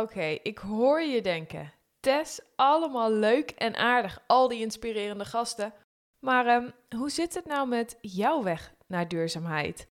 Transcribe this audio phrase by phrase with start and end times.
[0.00, 1.72] Oké, ik hoor je denken.
[2.00, 5.74] Tess, allemaal leuk en aardig, al die inspirerende gasten.
[6.18, 9.88] Maar ehm, hoe zit het nou met jouw weg naar duurzaamheid?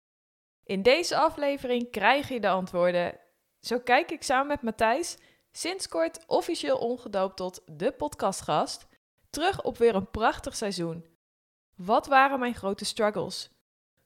[0.64, 3.18] In deze aflevering krijg je de antwoorden.
[3.60, 5.16] Zo kijk ik samen met Matthijs,
[5.50, 8.86] sinds kort officieel omgedoopt tot de podcastgast,
[9.30, 11.06] terug op weer een prachtig seizoen.
[11.76, 13.50] Wat waren mijn grote struggles?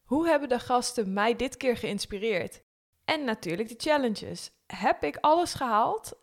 [0.03, 2.61] Hoe hebben de gasten mij dit keer geïnspireerd?
[3.05, 4.51] En natuurlijk de challenges.
[4.75, 6.13] Heb ik alles gehaald?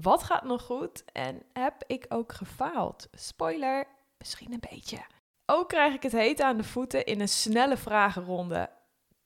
[0.00, 1.04] Wat gaat nog goed?
[1.12, 3.08] En heb ik ook gefaald?
[3.12, 3.86] Spoiler,
[4.18, 4.98] misschien een beetje.
[5.46, 8.70] Ook krijg ik het heet aan de voeten in een snelle vragenronde.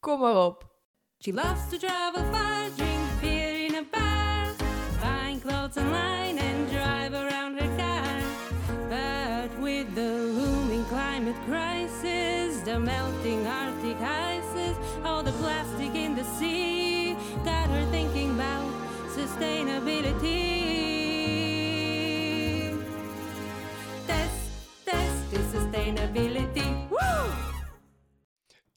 [0.00, 0.70] Kom maar op.
[1.18, 4.54] She loves to travel far, drink beer in a bar,
[5.00, 8.20] buying clothes online and drive around her car.
[8.88, 16.24] But with the looming climate crisis, the melting Arctic ices, all the plastic in the
[16.38, 16.71] sea,
[19.26, 20.50] sustainability.
[24.06, 24.34] Test,
[24.84, 26.68] test sustainability.
[26.88, 27.30] Woo!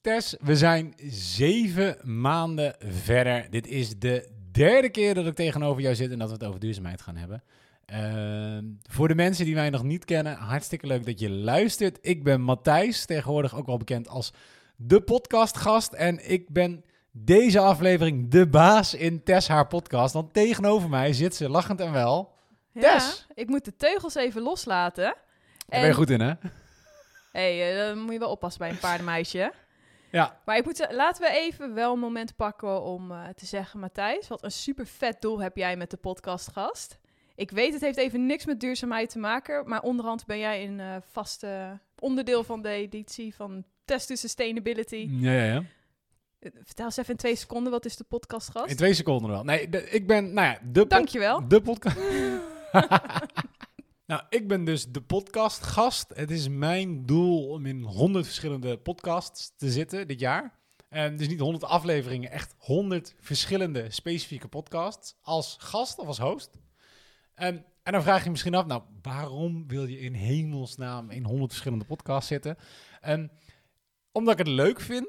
[0.02, 3.48] Tess, we zijn zeven maanden verder.
[3.50, 6.60] Dit is de derde keer dat ik tegenover jou zit en dat we het over
[6.60, 7.44] duurzaamheid gaan hebben.
[7.86, 11.98] Ehm, voor de mensen die mij nog niet kennen, hartstikke leuk dat je luistert.
[12.02, 14.34] Ik ben Matthijs, tegenwoordig ook wel bekend als
[14.76, 15.94] de podcastgast.
[15.94, 16.84] En ik ben
[17.18, 20.14] deze aflevering de baas in Tess haar podcast.
[20.14, 22.34] Want tegenover mij zit ze lachend en wel.
[22.74, 23.26] Tess.
[23.28, 25.04] Ja, ik moet de teugels even loslaten.
[25.04, 26.34] Daar ben je goed in, hè?
[27.32, 29.54] hey, eh, dan moet je wel oppassen bij een paardenmeisje.
[30.12, 30.40] Ja.
[30.46, 34.28] Maar ik moet, laten we even wel een moment pakken om eh, te zeggen, Matthijs,
[34.28, 37.00] wat een super vet doel heb jij met de podcastgast.
[37.36, 40.80] Ik weet, het heeft even niks met duurzaamheid te maken, maar onderhand ben jij een
[40.80, 45.08] eh vaste onderdeel van de editie van Test to Sustainability.
[45.12, 45.64] Ja, ja, ja.
[46.54, 48.70] Vertel eens even in twee seconden, wat is de podcastgast?
[48.70, 49.44] In twee seconden wel.
[49.44, 51.48] Nee, de- ik ben, nou ja, de Dankjewel.
[51.48, 51.98] De podcast.
[54.12, 56.12] nou, ik ben dus de podcastgast.
[56.14, 60.60] Het is mijn doel om in 100 verschillende podcasts te zitten dit jaar.
[60.90, 66.50] En dus niet 100 afleveringen, echt 100 verschillende specifieke podcasts als gast of als host.
[67.34, 71.24] En, en dan vraag je je misschien af, nou, waarom wil je in hemelsnaam in
[71.24, 72.58] 100 verschillende podcasts zitten?
[73.02, 73.32] En
[74.12, 75.08] omdat ik het leuk vind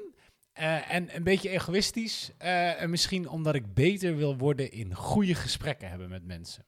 [0.57, 2.31] eh, en een beetje egoïstisch.
[2.37, 6.65] eh, en misschien omdat ik beter wil worden in goede gesprekken hebben met mensen.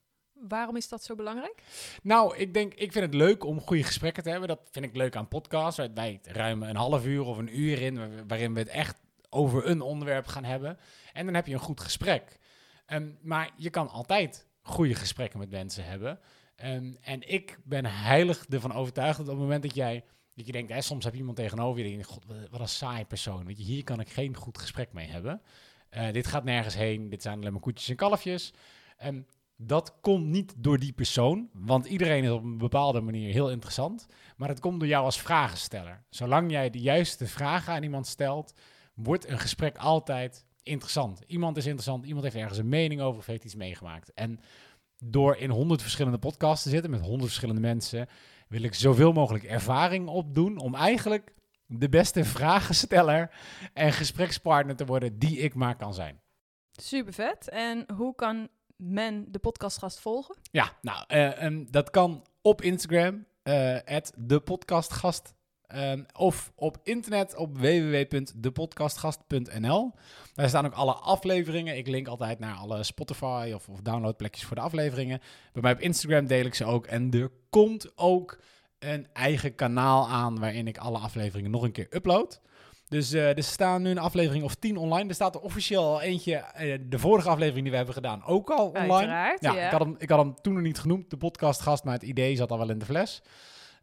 [0.48, 1.62] Waarom is dat zo belangrijk?
[2.04, 4.48] Nou, ik denk, ik vind het leuk om goede gesprekken te hebben.
[4.48, 5.88] Dat vind ik leuk aan podcasts.
[5.94, 9.68] Wij- ruimen een half uur of een uur in, waar- waarin we het echt over
[9.68, 10.78] een onderwerp gaan hebben.
[11.14, 12.38] En dan heb je een goed gesprek.
[12.86, 16.20] Ehm, maar je kan altijd goede gesprekken met mensen hebben.
[16.56, 20.04] Ehm, en ik ben heilig ervan overtuigd dat op het moment dat jij,
[20.40, 23.06] dat je denkt, hè, soms heb je iemand tegenover je die god, wat- een saai
[23.06, 23.46] persoon.
[23.46, 25.42] Weet je, hier kan ik geen goed gesprek mee hebben.
[25.90, 28.54] Eh, dit gaat nergens heen, dit zijn alleen maar koetjes en kalfjes.
[28.98, 29.22] Ehm,
[29.56, 34.06] dat komt niet door die persoon, want iedereen is op een bepaalde manier heel interessant.
[34.38, 36.04] Maar het komt door jou als vragensteller.
[36.10, 38.54] Zolang jij de juiste vragen aan iemand stelt,
[38.94, 41.22] wordt een gesprek altijd interessant.
[41.28, 44.14] Iemand is interessant, iemand heeft ergens een mening over of heeft iets meegemaakt.
[44.14, 44.40] En
[45.04, 48.08] door in honderd verschillende podcasts te zitten met honderd verschillende mensen,
[48.50, 51.34] wil ik zoveel mogelijk ervaring opdoen om eigenlijk
[51.66, 53.32] de beste vragensteller
[53.74, 56.22] en gesprekspartner te worden die ik maar kan zijn.
[56.72, 57.50] Super vet.
[57.50, 60.36] En hoe kan men de podcastgast volgen?
[60.52, 65.34] Ja, nou, ehm, dat kan op Instagram, eh de podcastgast.
[65.70, 69.92] Ehm, of op internet op www.depodcastgast.nl.
[70.34, 71.78] Daar staan ook alle afleveringen.
[71.78, 75.20] Ik link altijd naar alle Spotify of, of downloadplekjes voor de afleveringen.
[75.54, 76.86] Bij mij op Instagram deel ik ze ook.
[76.86, 78.40] En er komt ook
[78.80, 82.42] een eigen kanaal aan waarin ik alle afleveringen nog een keer upload.
[82.88, 85.10] Dus eh, er staan nu een aflevering of tien online.
[85.10, 88.50] Er staat er officieel al eentje, eh, de vorige aflevering die we hebben gedaan, ook
[88.50, 88.94] al online.
[88.94, 89.66] Uiteraard, Ja, ja.
[89.66, 92.36] Ik, had hem, ik had hem toen nog niet genoemd, de podcastgast, maar het idee
[92.36, 93.22] zat al wel in de fles.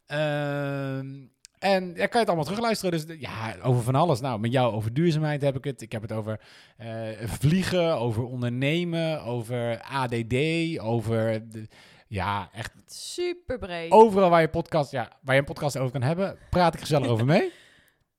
[0.05, 1.15] Ehm,
[1.59, 3.05] en ja, kan je het allemaal terugluisteren.
[3.05, 4.19] Dus ja, over van alles.
[4.19, 5.81] Nou, met jou over duurzaamheid heb ik het.
[5.81, 6.39] Ik heb het over
[6.77, 6.87] eh,
[7.23, 10.35] vliegen, over ondernemen, over ADD,
[10.79, 11.49] over...
[11.49, 11.67] De,
[12.09, 13.91] ja, echt Super breed.
[13.91, 17.07] overal waar je, podcast, ja, waar je een podcast over kan hebben, praat ik gezellig
[17.07, 17.51] over mee.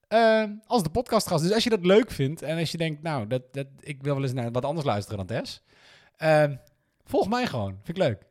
[0.08, 1.42] Ehm, als de podcastgast.
[1.42, 4.14] Dus als je dat leuk vindt en als je denkt, nou, dat, dat, ik wil
[4.14, 5.62] wel eens naar wat anders luisteren dan Tess.
[6.16, 6.56] ehm,
[7.04, 7.70] volg mij gewoon.
[7.82, 8.22] Vind ik leuk.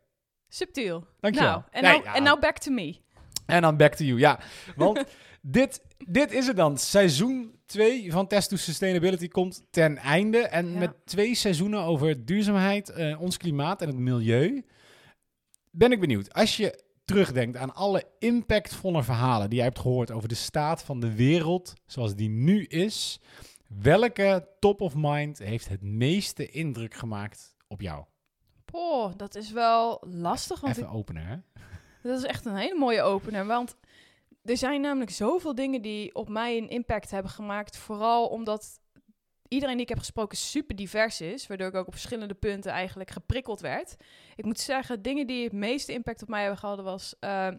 [0.50, 1.04] Subtiel.
[1.20, 1.50] Dankjewel.
[1.50, 2.16] Nou, en, Nee, nou, ja.
[2.16, 3.00] en nou back to me.
[3.48, 4.40] En dan back to you, ja.
[4.76, 5.04] Want
[5.42, 6.78] dit, dit is het dan.
[6.78, 10.38] Seizoen 2 van Test to Sustainability komt ten einde.
[10.38, 10.80] En Ja.
[10.80, 14.66] met twee seizoenen over duurzaamheid, eh, ons klimaat en het milieu...
[15.72, 16.34] ben ik benieuwd.
[16.34, 20.12] Als je terugdenkt aan alle impactvolle verhalen die jij hebt gehoord...
[20.12, 23.20] over de staat van de wereld zoals die nu is...
[23.68, 28.04] welke top of mind heeft het meeste indruk gemaakt op jou?
[28.66, 31.36] Poh, dat is wel lastig, want Even openen, hè?
[32.08, 33.46] Dat is echt een hele mooie opener.
[33.46, 33.76] Want
[34.44, 37.78] er zijn namelijk zoveel dingen die op mij een impact hebben gemaakt.
[37.78, 38.80] Vooral omdat
[39.48, 41.48] iedereen die ik heb gesproken super divers is.
[41.48, 43.96] Waardoor ik ook op verschillende punten eigenlijk geprikkeld werd.
[44.36, 47.50] Ik moet zeggen, dingen die het meeste impact op mij hebben gehad was eh,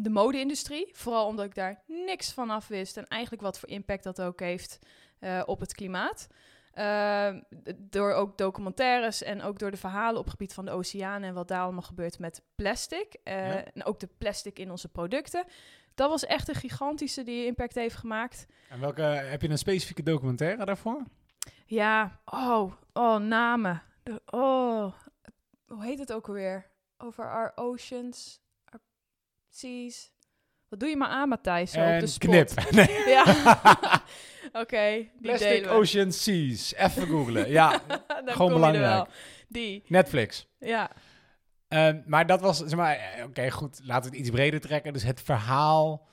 [0.00, 0.88] de mode-industrie.
[0.92, 2.96] Vooral omdat ik daar niks van af wist.
[2.96, 4.78] En eigenlijk wat voor impact dat ook heeft
[5.18, 6.26] eh, op het klimaat.
[6.78, 7.34] Uh,
[7.76, 11.34] door ook documentaires en ook door de verhalen op het gebied van de oceanen en
[11.34, 13.16] wat daar allemaal gebeurt met plastic.
[13.24, 13.64] Uh, ja.
[13.64, 15.44] En ook de plastic in onze producten.
[15.94, 18.46] Dat was echt een gigantische die impact heeft gemaakt.
[18.68, 21.02] En welke, heb je een specifieke documentaire daarvoor?
[21.66, 23.82] Ja, oh, oh, namen.
[24.02, 24.94] De, oh,
[25.66, 26.70] hoe heet het ook alweer?
[26.98, 28.80] Over our oceans, our
[29.48, 30.13] seas.
[30.74, 31.72] Wat doe je maar aan, Matthijs?
[31.72, 32.30] En op de spot.
[32.30, 32.50] knip.
[32.70, 33.08] Nee.
[33.08, 33.24] Ja.
[34.46, 36.74] Oké, okay, Plastic Ocean Seas.
[36.74, 37.50] Even googlen.
[37.50, 37.80] Ja,
[38.24, 39.08] gewoon belangrijk.
[39.48, 39.82] Die.
[39.86, 40.46] Netflix.
[40.58, 40.90] Ja.
[41.68, 44.92] Um, maar dat was, zeg maar, oké, okay, goed, laten we het iets breder trekken.
[44.92, 46.08] Dus het verhaal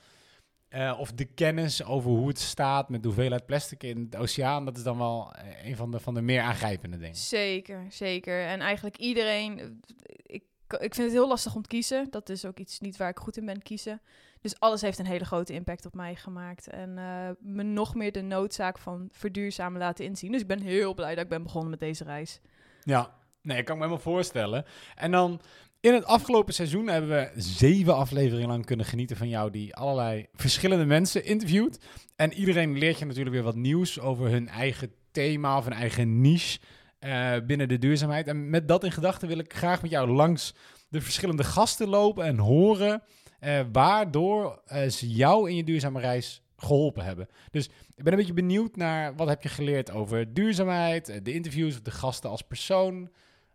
[0.70, 4.64] uh, of de kennis over hoe het staat met de hoeveelheid plastic in de oceaan,
[4.64, 7.16] dat is dan wel uh, een van de, van de meer aangrijpende dingen.
[7.16, 8.46] Zeker, zeker.
[8.46, 9.80] En eigenlijk iedereen,
[10.22, 12.06] ik, ik vind het heel lastig om te kiezen.
[12.10, 14.00] Dat is ook iets niet waar ik goed in ben kiezen.
[14.42, 16.68] Dus alles heeft een hele grote impact op mij gemaakt.
[16.68, 20.32] En uh, me nog meer de noodzaak van verduurzamen laten inzien.
[20.32, 22.40] Dus ik ben heel blij dat ik ben begonnen met deze reis.
[22.82, 24.64] Ja, nee, ik kan me helemaal voorstellen.
[24.94, 25.40] En dan
[25.80, 30.26] in het afgelopen seizoen hebben we zeven afleveringen lang kunnen genieten van jou, die allerlei
[30.34, 31.78] verschillende mensen interviewt.
[32.16, 36.20] En iedereen leert je natuurlijk weer wat nieuws over hun eigen thema of hun eigen
[36.20, 36.58] niche
[37.00, 38.26] uh, binnen de duurzaamheid.
[38.26, 40.54] En met dat in gedachten wil ik graag met jou langs
[40.88, 43.02] de verschillende gasten lopen en horen
[43.44, 47.28] uh, waardoor uh, ze jou in je duurzame reis geholpen hebben.
[47.50, 51.82] Dus ik ben een beetje benieuwd naar wat heb je geleerd over duurzaamheid, de interviews,
[51.82, 53.10] de gasten als persoon.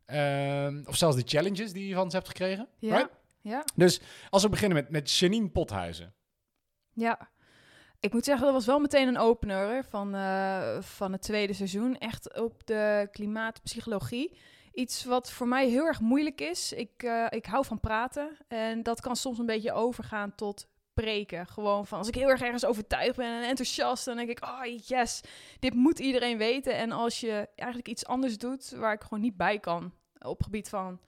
[0.08, 2.68] Uh, of zelfs de challenges die je van ze hebt gekregen.
[2.80, 3.10] Ja, right?
[3.42, 3.64] ja.
[3.76, 6.14] Dus als we beginnen met, met Janine Pothuizen.
[6.94, 7.30] Ja,
[8.00, 10.12] ik moet zeggen, dat was wel meteen een opener van,
[10.84, 11.98] van het tweede seizoen.
[11.98, 14.38] Echt op de klimaatpsychologie.
[14.78, 16.74] Iets wat voor mij heel erg moeilijk is.
[16.74, 18.38] Ik, uh, ik hou van praten.
[18.48, 21.48] En dat kan soms een beetje overgaan tot preken.
[21.48, 24.64] Gewoon van als ik heel erg ergens overtuigd ben en enthousiast, dan denk ik, oh
[24.86, 25.22] yes,
[25.60, 26.76] dit moet iedereen weten.
[26.76, 30.70] En als je eigenlijk iets anders doet waar ik gewoon niet bij kan op gebied
[30.70, 31.00] van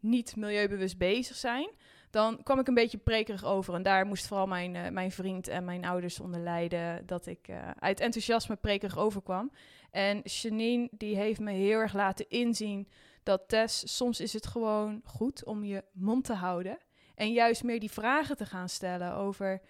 [0.00, 1.70] niet milieubewust bezig zijn,
[2.10, 3.74] dan kwam ik een beetje prekerig over.
[3.74, 7.48] En daar moest vooral mijn, uh, mijn vriend en mijn ouders onder lijden dat ik
[7.48, 9.50] uh, uit enthousiasme prekerig overkwam.
[9.96, 12.88] En Janine, die heeft me heel erg laten inzien
[13.22, 16.78] dat Tess, soms is het gewoon goed om je mond te houden.
[17.14, 19.60] En juist meer die vragen te gaan stellen over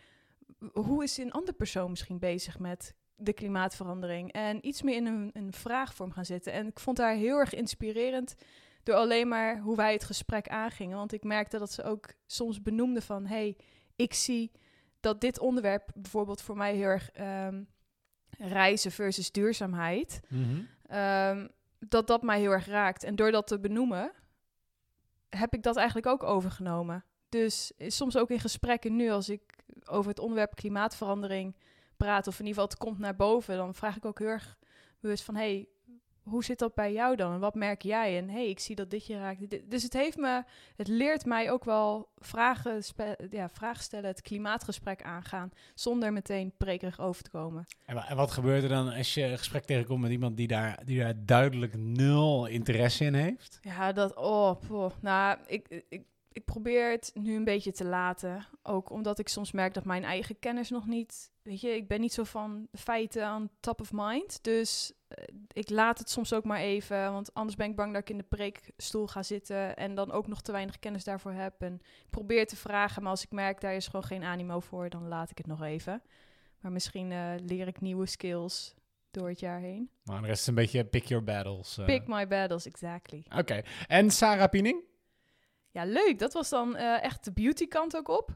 [0.72, 4.32] hoe is een andere persoon misschien bezig met de klimaatverandering.
[4.32, 6.52] En iets meer in een, een vraagvorm gaan zitten.
[6.52, 8.34] En ik vond haar heel erg inspirerend
[8.82, 10.96] door alleen maar hoe wij het gesprek aangingen.
[10.96, 13.26] Want ik merkte dat ze ook soms benoemde van...
[13.26, 13.56] hey,
[13.96, 14.52] ik zie
[15.00, 17.10] dat dit onderwerp bijvoorbeeld voor mij heel erg...
[17.20, 17.74] Um,
[18.38, 20.20] reizen versus duurzaamheid...
[20.28, 20.68] Mm-hmm.
[20.92, 23.04] Um, dat dat mij heel erg raakt.
[23.04, 24.12] En door dat te benoemen...
[25.28, 27.04] heb ik dat eigenlijk ook overgenomen.
[27.28, 29.42] Dus soms ook in gesprekken nu, als ik
[29.84, 31.56] over het onderwerp klimaatverandering
[31.96, 34.58] praat, of in ieder geval het komt naar boven, dan vraag ik ook heel erg
[35.00, 35.68] bewust van, hey,
[36.28, 37.32] hoe zit dat bij jou dan?
[37.32, 38.18] En wat merk jij?
[38.18, 39.70] En hey, ik zie dat dit je raakt.
[39.70, 40.42] Dus het heeft me,
[40.76, 42.82] het leert mij ook wel vragen,
[43.30, 47.66] ja, vragen stellen, het klimaatgesprek aangaan, zonder meteen prekerig over te komen.
[47.84, 50.98] En wat gebeurt er dan als je een gesprek tegenkomt met iemand die daar, die
[50.98, 53.58] daar duidelijk nul interesse in heeft?
[53.60, 54.90] Ja, dat, oh, poh.
[55.00, 56.02] nou, ik, ik
[56.36, 58.46] ik probeer het nu een beetje te laten.
[58.62, 61.30] Ook omdat ik soms merk dat mijn eigen kennis nog niet.
[61.42, 64.44] Weet je, ik ben niet zo van feiten aan top of mind.
[64.44, 64.92] Dus
[65.52, 67.12] ik laat het soms ook maar even.
[67.12, 69.76] Want anders ben ik bang dat ik in de preekstoel ga zitten.
[69.76, 71.62] En dan ook nog te weinig kennis daarvoor heb.
[71.62, 73.02] En ik probeer te vragen.
[73.02, 75.62] Maar als ik merk daar is gewoon geen animo voor, dan laat ik het nog
[75.62, 76.02] even.
[76.60, 78.74] Maar misschien uh, leer ik nieuwe skills
[79.10, 79.90] door het jaar heen.
[80.04, 81.78] Maar de rest is een beetje pick your battles.
[81.78, 81.84] Uh.
[81.84, 83.24] Pick my battles, exactly.
[83.26, 83.38] Oké.
[83.38, 83.64] Okay.
[83.86, 84.84] En Sarah Piening?
[85.70, 86.18] Ja, leuk.
[86.18, 88.34] Dat was dan uh, echt de beauty kant ook op.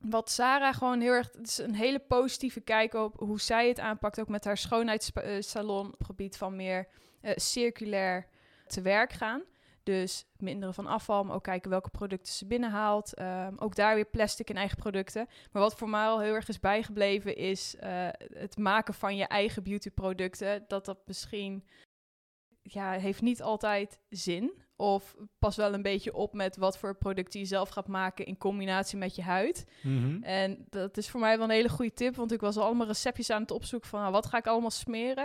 [0.00, 1.32] Wat Sarah gewoon heel erg...
[1.32, 4.20] Het is een hele positieve kijk op hoe zij het aanpakt.
[4.20, 6.88] Ook met haar schoonheidssalon op gebied van meer
[7.22, 8.28] uh, circulair
[8.66, 9.42] te werk gaan.
[9.82, 13.20] Dus minderen van afval, maar ook kijken welke producten ze binnenhaalt.
[13.20, 15.28] Um, ook daar weer plastic in eigen producten.
[15.52, 19.26] Maar wat voor mij al heel erg is bijgebleven is uh, het maken van je
[19.26, 20.64] eigen beautyproducten.
[20.68, 21.66] Dat dat misschien
[22.62, 24.62] ja, heeft niet altijd zin.
[24.80, 28.38] Of pas wel een beetje op met wat voor producten je zelf gaat maken in
[28.38, 29.66] combinatie met je huid.
[29.82, 30.22] Mm-hmm.
[30.22, 32.86] En dat is voor mij wel een hele goede tip, want ik was al allemaal
[32.86, 35.24] receptjes aan het opzoeken van nou, wat ga ik allemaal smeren.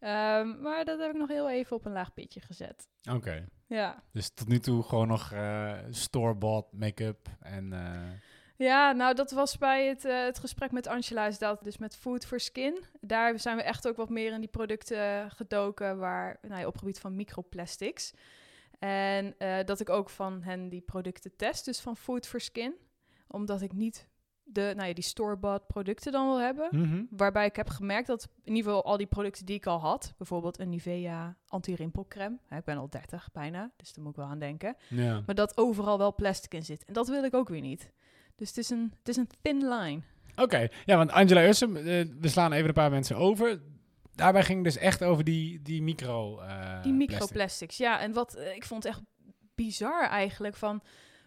[0.00, 2.88] Um, maar dat heb ik nog heel even op een laag pitje gezet.
[3.08, 3.16] Oké.
[3.16, 3.44] Okay.
[3.66, 4.02] Ja.
[4.12, 5.32] Dus tot nu toe gewoon nog
[5.90, 7.72] store-bought make-up en...
[7.72, 8.10] eh,
[8.56, 11.96] Ja, nou dat was bij het, eh, het gesprek met Angela, is dat dus met
[11.96, 12.84] Food for Skin.
[13.00, 16.72] Daar zijn we echt ook wat meer in die producten gedoken waar, nou ja, op
[16.72, 18.12] het gebied van microplastics.
[18.82, 22.74] En eh, dat ik ook van hen die producten test, dus van Food for Skin.
[23.26, 24.08] Omdat ik niet
[24.42, 26.68] de, nou ja, die store-bought producten dan wil hebben.
[26.70, 27.02] mhm.
[27.10, 30.14] Waarbij ik heb gemerkt dat in ieder geval al die producten die ik al had,
[30.16, 34.38] bijvoorbeeld een Nivea anti-rimpelcreme, ik ben al 30 bijna, dus daar moet ik wel aan
[34.38, 34.76] denken.
[34.88, 35.22] Ja.
[35.26, 36.84] Maar dat overal wel plastic in zit.
[36.84, 37.92] En dat wil ik ook weer niet.
[38.36, 40.00] Dus het is een, het is een thin line.
[40.36, 41.84] Oké, ja, want Angela Ussum, eh,
[42.20, 43.60] we slaan even een paar mensen over.
[44.14, 46.94] Daarbij ging het dus echt over die, die micro eh, Die plastic.
[46.94, 48.00] microplastics, ja.
[48.00, 49.00] En wat eh, ik vond echt
[49.54, 50.82] bizar eigenlijk van...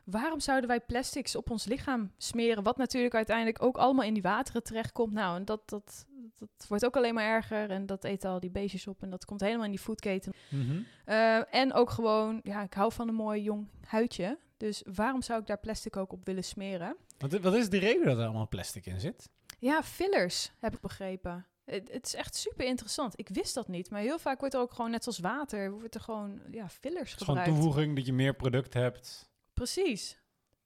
[0.05, 2.63] Waarom zouden wij plastics op ons lichaam smeren?
[2.63, 5.13] Wat natuurlijk uiteindelijk ook allemaal in die wateren terechtkomt.
[5.13, 7.69] Nou, en dat, dat, dat wordt ook alleen maar erger.
[7.69, 9.01] En dat eten al die beestjes op.
[9.01, 10.33] En dat komt helemaal in die foodketen.
[10.49, 10.81] Mhm.
[11.05, 14.37] Eh, en ook gewoon, ja, ik hou van een mooi jong huidje.
[14.57, 16.95] Dus waarom zou ik daar plastic ook op willen smeren?
[17.17, 19.29] Wat, wat is de reden dat er allemaal plastic in zit?
[19.59, 21.45] Ja, fillers, heb ik begrepen.
[21.65, 23.19] Het, het is echt super interessant.
[23.19, 25.95] Ik wist dat niet, maar heel vaak wordt er ook gewoon, net zoals water, wordt
[25.95, 27.63] er gewoon ja, fillers Het is gewoon gebruikt.
[27.63, 29.29] toevoeging dat je meer product hebt.
[29.53, 30.17] Precies.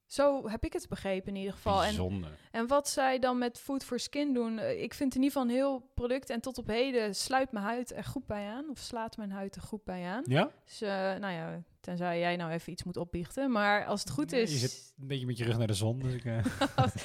[0.06, 1.80] Zo heb ik het begrepen in ieder geval.
[1.80, 2.38] En, Bijzonder.
[2.52, 5.50] en wat zij dan met Food for Skin doen, eh, ik vind in ieder geval
[5.50, 6.30] een heel product.
[6.30, 9.56] En tot op heden sluit mijn huid er goed bij aan, of slaat mijn huid
[9.56, 10.24] er goed bij aan.
[10.26, 10.52] Ja?
[10.66, 13.52] Dus, eh, nou ja, tenzij jij nou even iets moet opbiechten.
[13.52, 14.52] Maar als het goed is...
[14.52, 16.00] Je zit een beetje met je rug naar de zon.
[16.00, 16.44] Dus ik, eh,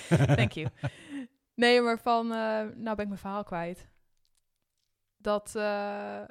[0.36, 0.68] Thank you.
[1.54, 2.37] Nee, maar van, eh,
[2.75, 3.88] nou ben ik mijn verhaal kwijt.
[5.16, 6.23] Dat, eh,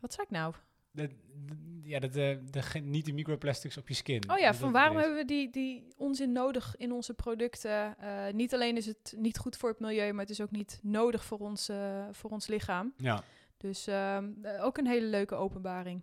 [0.00, 0.54] wat zei ik nou?
[0.90, 1.08] de,
[1.46, 4.30] de- ja, dat, eh, de, ge- niet de microplastics op je skin.
[4.30, 7.96] Oh ja, Dat- van waarom hebben we die, die onzin nodig in onze producten?
[8.32, 11.24] Niet alleen is het niet goed voor het milieu, maar het is ook niet nodig
[11.24, 11.70] voor ons,
[12.10, 12.92] voor ons lichaam.
[12.96, 13.22] Ja.
[13.56, 16.02] Dus ehm, eh, ook een hele leuke openbaring.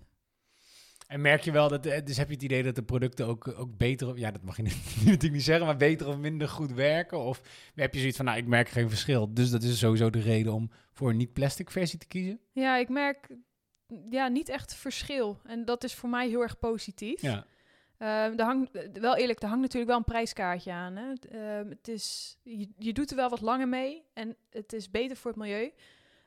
[1.10, 3.48] En merk je wel dat, eh, dus heb je het idee dat de producten ook,
[3.58, 4.64] ook beter, ja, dat mag je
[5.06, 7.20] natuurlijk niet zeggen, maar beter of minder goed werken?
[7.20, 7.42] Of
[7.76, 9.34] heb je zoiets van, nou, ik merk geen verschil.
[9.34, 12.40] Dus dat is sowieso de reden om voor een niet-plastic versie te kiezen?
[12.52, 13.30] Ja, ik merk
[14.10, 15.40] ja, niet echt verschil.
[15.44, 17.22] En dat is voor mij heel erg positief.
[17.22, 17.46] Ja.
[17.98, 20.96] Ehm, er hangt, eh, wel eerlijk, er hangt natuurlijk wel een prijskaartje aan.
[20.96, 21.10] Hè?
[21.10, 24.90] Het, ehm, het is, je, je doet er wel wat langer mee en het is
[24.90, 25.72] beter voor het milieu.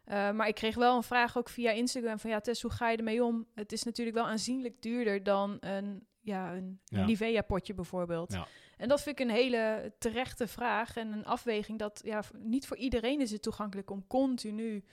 [0.05, 2.91] Eh, maar ik kreeg wel een vraag ook via Instagram van ja, Tess, hoe ga
[2.91, 3.47] je ermee om?
[3.55, 7.05] Het is natuurlijk wel aanzienlijk duurder dan een, ja, een Ja.
[7.05, 8.33] Nivea-potje bijvoorbeeld.
[8.33, 8.47] Ja.
[8.77, 12.77] En dat vind ik een hele terechte vraag en een afweging dat ja, niet voor
[12.77, 14.85] iedereen is het toegankelijk om continu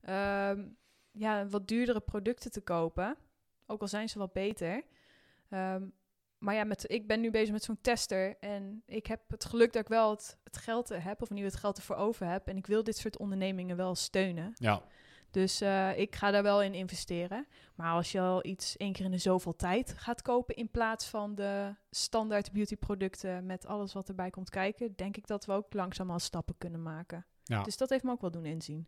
[0.00, 0.64] ehm,
[1.10, 3.16] ja, wat duurdere producten te kopen.
[3.66, 4.82] Ook al zijn ze wat beter.
[5.48, 5.82] Ehm,
[6.40, 8.36] maar ja, met, ik ben nu bezig met zo'n tester.
[8.40, 11.56] En ik heb het geluk dat ik wel het, het geld heb, of geval het
[11.56, 12.46] geld ervoor over heb.
[12.46, 14.52] En ik wil dit soort ondernemingen wel steunen.
[14.54, 14.82] Ja.
[15.30, 17.46] Dus eh, ik ga daar wel in investeren.
[17.74, 21.06] Maar als je al iets één keer in de zoveel tijd gaat kopen in plaats
[21.06, 25.72] van de standaard beautyproducten met alles wat erbij komt kijken, denk ik dat we ook
[25.72, 27.26] langzaam al stappen kunnen maken.
[27.44, 27.62] Ja.
[27.62, 28.86] Dus dat heeft me ook wel doen inzien.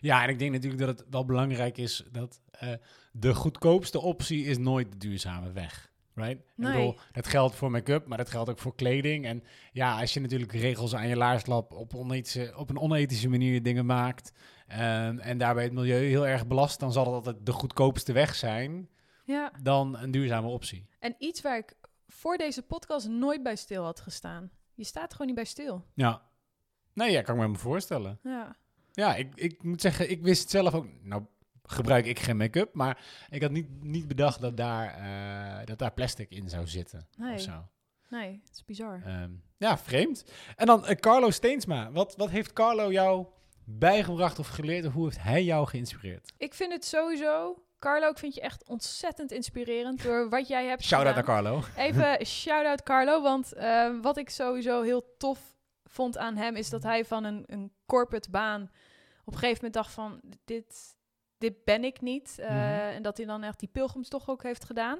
[0.00, 2.72] ja, en ik denk natuurlijk dat het wel belangrijk is dat eh,
[3.12, 5.94] de goedkoopste optie is nooit de duurzame weg.
[6.16, 6.38] Right?
[6.38, 6.72] Ik Nee.
[6.72, 9.24] bedoel, dat geldt voor make-up, maar dat geldt ook voor kleding.
[9.26, 9.42] En
[9.72, 13.86] ja, als je natuurlijk regels aan je laarslap op, onethische, op een onethische manier dingen
[13.86, 14.32] maakt
[14.66, 18.34] ehm, en daarbij het milieu heel erg belast, dan zal dat altijd de goedkoopste weg
[18.34, 18.88] zijn
[19.24, 20.88] Ja, dan een duurzame optie.
[20.98, 21.74] en iets waar ik
[22.06, 24.50] voor deze podcast nooit bij stil had gestaan.
[24.74, 25.84] Je staat gewoon niet bij stil.
[25.94, 26.22] Ja.
[26.92, 28.18] Nee, ja, kan ik me me voorstellen.
[28.22, 28.56] Ja.
[28.92, 30.86] Ja, ik, ik moet zeggen, ik wist zelf ook...
[31.02, 31.22] Nou,
[31.66, 35.92] gebruik ik geen make-up, maar ik had niet, niet bedacht dat daar, eh, dat daar
[35.92, 37.08] plastic in zou zitten.
[37.16, 37.34] Nee.
[37.34, 37.68] Of zo.
[38.08, 39.02] Nee, het is bizar.
[39.04, 40.24] Ehm, ja, vreemd.
[40.56, 41.90] En dan eh, Carlo Steensma.
[41.92, 43.26] Wat, wat heeft Carlo jou
[43.64, 44.86] bijgebracht of geleerd?
[44.86, 46.32] Of hoe heeft hij jou geïnspireerd?
[46.36, 47.60] Ik vind het sowieso...
[47.78, 51.24] Carlo, ik vind je echt ontzettend inspirerend door wat jij hebt Shout-out naar.
[51.24, 51.62] Carlo.
[51.76, 55.54] Even shout-out Carlo, want eh, wat ik sowieso heel tof
[55.84, 56.56] vond aan hem...
[56.56, 58.62] is dat hij van een, een corporate baan
[59.24, 60.20] op een gegeven moment dacht van...
[60.44, 60.95] dit,
[61.38, 62.38] dit ben ik niet.
[62.38, 62.58] Eh, Mhm.
[62.94, 64.98] En dat hij dan echt die pilgrimstocht ook heeft gedaan.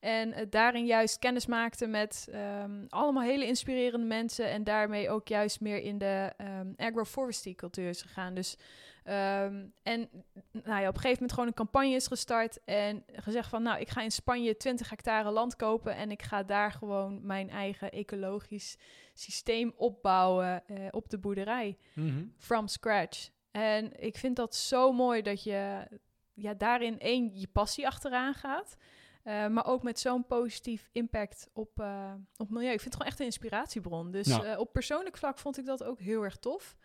[0.00, 4.50] En daarin juist kennis maakte met ehm, allemaal hele inspirerende mensen.
[4.50, 8.34] En daarmee ook juist meer in de ehm agroforestry cultuur is gegaan.
[8.34, 8.56] Dus,
[9.04, 10.08] ehm, en
[10.52, 12.58] nou ja, op een gegeven moment gewoon een campagne is gestart.
[12.64, 15.94] En gezegd van, nou, ik ga in Spanje 20 hectare land kopen.
[15.96, 18.76] En ik ga daar gewoon mijn eigen ecologisch
[19.14, 22.24] systeem opbouwen eh, op de boerderij Mhm.
[22.38, 23.28] from scratch.
[23.60, 25.86] En ik vind dat zo mooi dat je
[26.34, 28.76] ja, daarin één je passie achteraan gaat.
[29.22, 32.72] eh, maar ook met zo'n positief impact op, eh, op milieu.
[32.72, 34.10] Ik vind het gewoon echt een inspiratiebron.
[34.10, 34.44] Dus Ja.
[34.44, 36.76] eh, op persoonlijk vlak vond ik dat ook heel erg tof.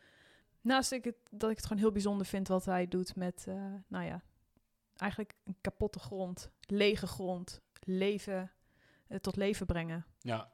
[0.62, 3.46] Naast ik het, dat ik het gewoon heel bijzonder vind wat hij doet met,
[3.88, 4.22] nou ja,
[4.96, 8.52] eigenlijk een kapotte grond, lege grond, leven,
[9.22, 10.06] tot leven brengen.
[10.20, 10.52] Ja.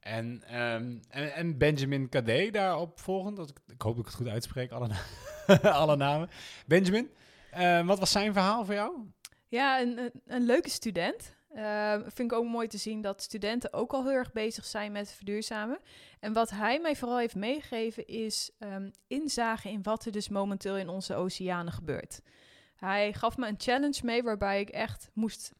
[0.00, 3.36] En, ehm, en, en Benjamin Cadet daarop volgend.
[3.36, 5.02] Dat ik, ik hoop dat ik het goed uitspreek, alle, na-
[5.62, 6.28] alle namen.
[6.66, 7.10] Benjamin,
[7.50, 9.10] eh, wat was zijn verhaal voor jou?
[9.48, 11.34] Ja, een, een, leuke student.
[11.48, 14.92] Eh, vind ik ook mooi te zien dat studenten ook al heel erg bezig zijn
[14.92, 15.78] met verduurzamen.
[16.20, 20.76] En wat hij mij vooral heeft meegegeven is ehm inzage in wat er dus momenteel
[20.76, 22.20] in onze oceanen gebeurt.
[22.76, 25.52] Hij gaf me een challenge mee waarbij ik echt moest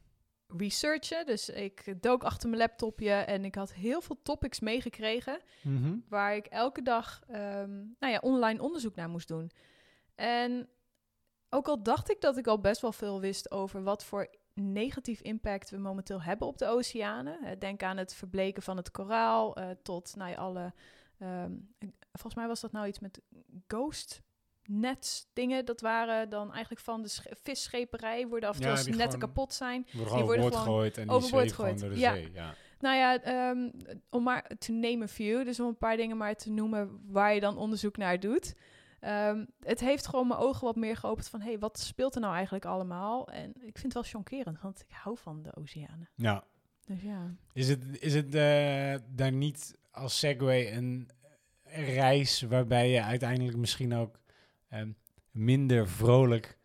[0.57, 1.27] researchen.
[1.27, 5.41] Dus ik dook achter mijn laptopje en ik had heel veel topics meegekregen
[6.09, 9.51] waar ik elke dag ehm, nou ja, online onderzoek naar moest doen.
[10.15, 10.69] En
[11.49, 15.21] ook al dacht ik dat ik al best wel veel wist over wat voor negatief
[15.21, 17.39] impact we momenteel hebben op de oceanen.
[17.43, 20.73] Eh, Denk aan het verbleken van het koraal eh, tot nou ja, alle.
[21.19, 21.53] ehm,
[22.13, 23.21] volgens mij was dat nou iets met
[23.69, 24.23] ghost
[24.65, 25.65] nets dingen.
[25.65, 29.05] Dat waren dan eigenlijk van de sch- visscheperij worden af en toe Ja, als netten
[29.05, 29.87] gewoon- kapot zijn.
[29.93, 31.79] Die worden gewoon gegooid en die overboord door gegooid.
[31.95, 32.13] de Ja.
[32.15, 32.31] zee.
[32.33, 32.55] Ja.
[32.79, 33.71] Nou ja, ehm,
[34.11, 37.35] om maar to name a few, dus om een paar dingen maar te noemen waar
[37.35, 38.55] je dan onderzoek naar doet.
[39.05, 42.21] Ehm, het heeft gewoon mijn ogen wat meer geopend van, hé, hey, wat speelt er
[42.21, 43.29] nou eigenlijk allemaal?
[43.29, 46.09] En ik vind het wel chockerend, want ik hou van de oceanen.
[46.15, 46.45] ja.
[46.87, 47.35] Dus ja.
[47.53, 51.09] Is het, is het eh, daar niet als segue een
[51.85, 54.19] reis waarbij je uiteindelijk misschien ook
[54.69, 54.91] ehm,
[55.31, 56.59] minder vrolijk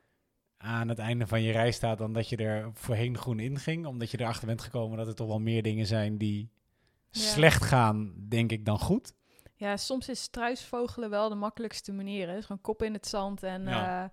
[0.57, 3.85] aan het einde van je reis staat dan dat je er voorheen groen in ging?
[3.85, 6.49] Omdat je erachter bent gekomen dat er toch wel meer dingen zijn die
[7.11, 7.19] Ja.
[7.21, 9.13] slecht gaan, denk ik, dan goed.
[9.59, 12.27] Ja, soms is struisvogelen wel de makkelijkste manier.
[12.27, 12.35] Hè?
[12.35, 13.63] Dus gewoon kop in het zand en...
[13.63, 14.03] Ja.
[14.03, 14.09] eh,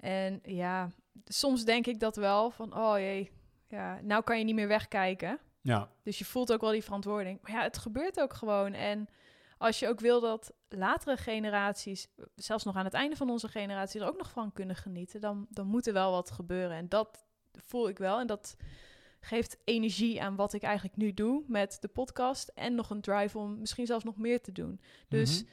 [0.00, 0.90] en ja,
[1.24, 3.30] soms denk ik dat wel, van, oh jee,
[3.68, 5.38] ja, nou kan je niet meer wegkijken.
[5.60, 7.38] Ja, Dus je voelt ook wel die verantwoording.
[7.42, 8.72] Maar ja, het gebeurt ook gewoon.
[8.72, 9.08] En
[9.58, 14.00] als je ook wil dat latere generaties, zelfs nog aan het einde van onze generatie,
[14.00, 16.76] er ook nog van kunnen genieten, dan, dan moet er wel wat gebeuren.
[16.76, 18.18] En dat voel ik wel.
[18.18, 18.56] En dat
[19.26, 22.48] geeft energie aan wat ik eigenlijk nu doe met de podcast.
[22.54, 24.80] En nog een drive om misschien zelfs nog meer te doen.
[25.08, 25.50] Dus Mhm.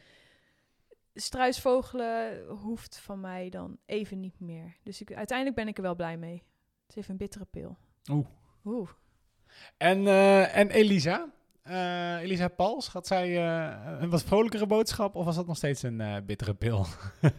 [1.15, 4.75] struisvogelen hoeft van mij dan even niet meer.
[4.83, 6.43] Dus ik, uiteindelijk ben ik er wel blij mee.
[6.81, 7.77] Het is even een bittere pil.
[8.11, 8.27] Oeh.
[8.65, 8.89] Oeh.
[9.77, 11.31] En, eh, en Elisa?
[11.61, 15.83] Eh, Elisa Pals, had zij eh, een wat vrolijkere boodschap of was dat nog steeds
[15.83, 16.85] een bittere pil?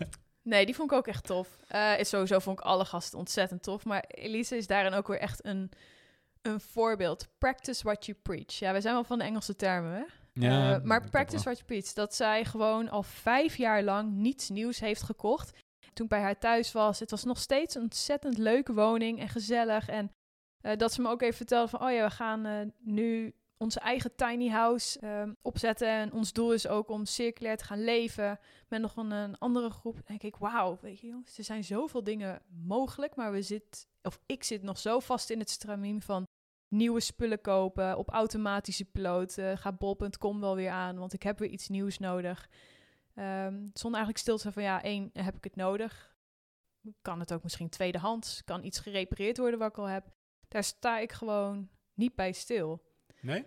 [0.43, 1.59] Nee, die vond ik ook echt tof.
[1.99, 3.85] Is sowieso vond ik alle gasten ontzettend tof.
[3.85, 5.71] Maar Elise is daarin ook weer echt een,
[6.47, 7.29] een voorbeeld.
[7.39, 8.53] Practice what you preach.
[8.59, 10.05] Ja, wij zijn wel van de Engelse termen, hè?
[10.41, 11.93] Eh, maar practice what you preach.
[11.93, 15.51] Dat zij gewoon al vijf jaar lang niets nieuws heeft gekocht.
[15.93, 19.29] Toen ik bij haar thuis was, het was nog steeds een ontzettend leuke woning en
[19.29, 19.89] gezellig.
[19.89, 20.13] En
[20.61, 23.81] eh, dat ze me ook even vertelde van, oh ja, we gaan eh, nu onze
[23.81, 25.89] eigen tiny house ehm, opzetten.
[25.89, 29.71] En ons doel is ook om circulair te gaan leven met nog een, een andere
[29.71, 29.95] groep.
[29.95, 33.15] Dan denk ik, wauw, weet je jongens, er zijn zoveel dingen mogelijk.
[33.15, 36.27] Maar we zit, of ik zit nog zo vast in het stramien van
[36.75, 39.39] nieuwe spullen kopen op automatische piloot.
[39.39, 42.49] Eh, ga bol.com wel weer aan, want ik heb weer iets nieuws nodig.
[43.15, 46.17] Ehm zonder eigenlijk stil te zijn van ja, één, heb ik het nodig?
[47.03, 48.45] Kan het ook misschien tweedehands?
[48.45, 50.05] Kan iets gerepareerd worden wat ik al heb?
[50.49, 52.83] Daar sta ik gewoon niet bij stil.
[53.21, 53.45] Nee?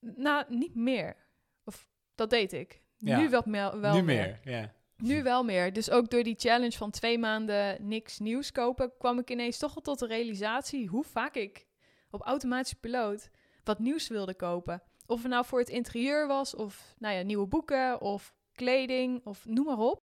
[0.00, 1.16] Nou, niet meer.
[1.64, 2.82] Of dat deed ik.
[2.96, 3.16] Ja.
[3.18, 4.02] Nu me- wel nu meer.
[4.02, 4.72] meer, ja.
[4.96, 5.72] Nu wel meer.
[5.72, 9.74] Dus ook door die challenge van twee maanden niks nieuws kopen, kwam ik ineens toch
[9.74, 11.66] wel tot de realisatie hoe vaak ik
[12.10, 13.30] op automatische piloot
[13.64, 14.82] wat nieuws wilde kopen.
[15.06, 19.46] Of het nou voor het interieur was, of nou ja, nieuwe boeken, of kleding, of
[19.46, 19.98] noem maar op.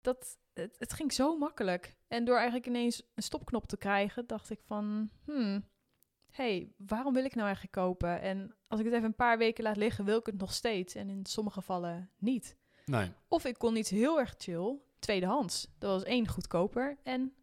[0.00, 1.96] Dat, het, het ging zo makkelijk.
[2.08, 5.64] En door eigenlijk ineens een stopknop te krijgen, dacht ik van, hmm,
[6.30, 8.20] hey, waarom wil ik nou eigenlijk kopen?
[8.20, 10.94] En als ik het even een paar weken laat liggen, wil ik het nog steeds.
[10.94, 12.56] En in sommige gevallen niet.
[12.84, 13.12] Nee.
[13.28, 15.68] Of ik kon iets heel erg chill, tweedehands.
[15.78, 17.34] Dat was één goedkoper en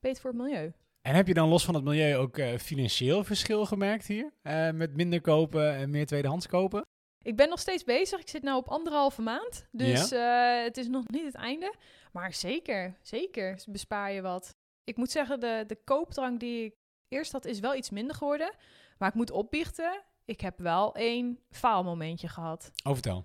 [0.00, 0.72] beter voor het milieu.
[1.08, 4.32] En heb je dan los van het milieu ook eh, financieel verschil gemerkt hier?
[4.42, 6.82] Eh, met minder kopen en meer tweedehands kopen?
[7.24, 8.20] Ik ben nog steeds bezig.
[8.20, 9.66] Ik zit nu op anderhalve maand.
[9.70, 11.74] Dus eh, het is nog niet het einde.
[12.12, 14.54] Maar zeker, zeker bespaar je wat.
[14.84, 16.74] Ik moet zeggen, de, de koopdrang die ik
[17.08, 18.54] eerst had, is wel iets minder geworden.
[18.98, 22.70] Maar ik moet opbiechten, ik heb wel één faalmomentje gehad.
[22.84, 23.24] Oh, vertel.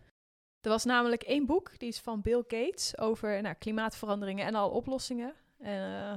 [0.61, 4.69] Er was namelijk één boek, die is van Bill Gates, over nou, klimaatveranderingen en al
[4.69, 5.35] oplossingen.
[5.63, 6.11] En, eh,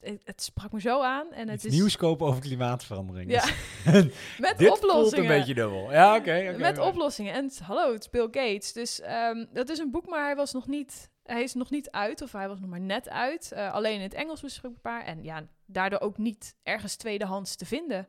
[0.00, 1.32] het, het, sprak me zo aan.
[1.32, 3.30] En het Iets is nieuws kopen over klimaatverandering.
[3.30, 3.44] Ja,
[4.38, 5.00] met Dit oplossingen.
[5.00, 5.92] voelt een beetje dubbel.
[5.92, 6.54] Ja, oké.
[6.58, 7.34] met maar- oplossingen.
[7.34, 8.72] En hallo, het is Bill Gates.
[8.72, 11.90] Dus ehm, dat is een boek, maar hij was nog niet, hij is nog niet
[11.90, 13.52] uit, of hij was nog maar net uit.
[13.52, 15.04] Eh, alleen in het Engels beschikbaar.
[15.04, 18.08] En ja, daardoor ook niet ergens tweedehands te vinden.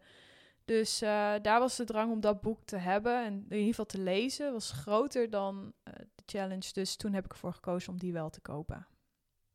[0.66, 3.86] Dus eh, daar was de drang om dat boek te hebben en in ieder geval
[3.86, 5.74] te lezen, was groter dan
[6.16, 6.74] de challenge.
[6.74, 8.88] Dus toen heb ik ervoor gekozen om die wel te kopen.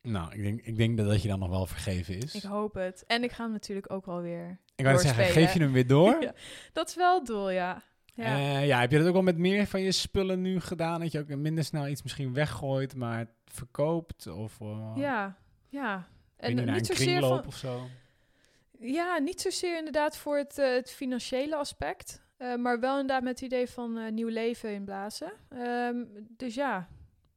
[0.01, 2.35] Nou, ik denk, ik denk dat dat je dan nog wel vergeven is.
[2.35, 3.03] Ik hoop het.
[3.07, 5.87] En ik ga hem natuurlijk ook wel weer Ik wou zeggen, geef je hem weer
[5.87, 6.21] door?
[6.23, 6.33] Ja,
[6.73, 7.81] dat is wel het doel, ja.
[8.05, 8.37] Ja.
[8.37, 8.59] ja.
[8.59, 10.99] ja, heb je dat ook wel met meer van je spullen nu gedaan?
[10.99, 14.27] Dat je ook minder snel iets misschien weggooit, maar verkoopt?
[14.27, 15.37] Of uh, ja,
[15.69, 16.07] ja.
[16.37, 17.87] en naar een niet zozeer kringloop van, of zo?
[18.79, 22.21] Ja, niet zozeer inderdaad voor het, eh, het financiële aspect.
[22.37, 25.31] eh, maar wel inderdaad met het idee van eh, nieuw leven inblazen.
[25.49, 25.95] Ehm,
[26.37, 26.87] dus ja,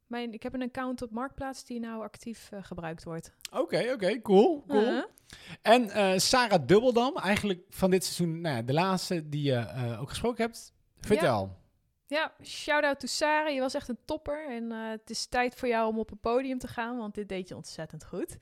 [0.07, 3.31] mijn, ik heb een account op Marktplaats die nou actief eh, gebruikt wordt.
[3.51, 4.81] Oké, oké, cool, cool.
[4.81, 5.03] Uh-huh.
[5.61, 10.01] En eh, Sarah Dubbeldam, eigenlijk van dit seizoen nou ja, de laatste die je eh,
[10.01, 10.73] ook gesproken hebt.
[10.99, 11.57] Vertel.
[12.07, 13.53] Ja, shout-out to Sarah.
[13.53, 14.49] Je was echt een topper.
[14.49, 17.47] En het is tijd voor jou om op een podium te gaan, want dit deed
[17.47, 18.37] je ontzettend goed.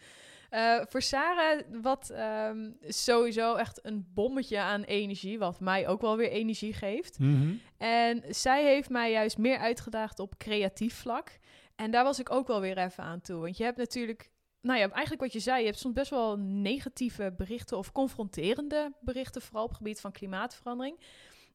[0.89, 6.30] Voor Sarah, wat ehm, sowieso echt een bommetje aan energie, wat mij ook wel weer
[6.30, 7.19] energie geeft.
[7.19, 7.54] Mhm.
[7.78, 11.39] En zij heeft mij juist meer uitgedaagd op creatief vlak.
[11.75, 13.41] En daar was ik ook wel weer even aan toe.
[13.41, 14.29] Want je hebt natuurlijk,
[14.62, 18.93] nou ja, eigenlijk wat je zei, je hebt soms best wel negatieve berichten of confronterende
[18.99, 20.99] berichten, vooral op het gebied van klimaatverandering.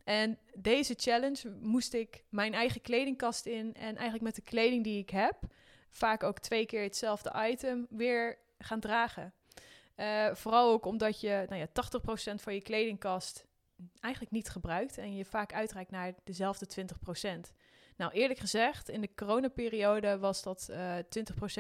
[0.05, 4.99] En deze challenge moest ik mijn eigen kledingkast in en eigenlijk met de kleding die
[4.99, 5.37] ik heb,
[5.91, 9.33] vaak ook twee keer hetzelfde item, weer gaan dragen.
[9.95, 13.47] Eh, vooral ook omdat je nou ja, 80% van je kledingkast
[14.01, 17.53] eigenlijk niet gebruikt en je vaak uitreikt naar dezelfde 20%.
[17.99, 20.97] Nou, eerlijk gezegd, in de coronaperiode was dat eh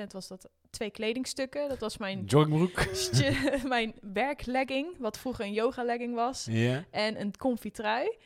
[0.03, 1.68] 20% was dat twee kledingstukken.
[1.68, 2.87] Dat was mijn, Joggingbroek.
[3.68, 6.46] mijn werklegging, wat vroeger een yoga legging was,
[6.90, 8.16] en een comfy trui.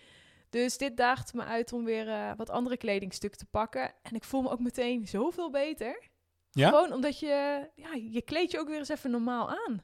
[0.51, 3.95] Dus dit daagt me uit om weer eh, wat andere kledingstukken te pakken.
[4.03, 6.11] En ik voel me ook meteen zoveel beter.
[6.51, 6.69] Ja?
[6.69, 9.83] Gewoon omdat je, ja, je kleed je ook weer eens even normaal aan.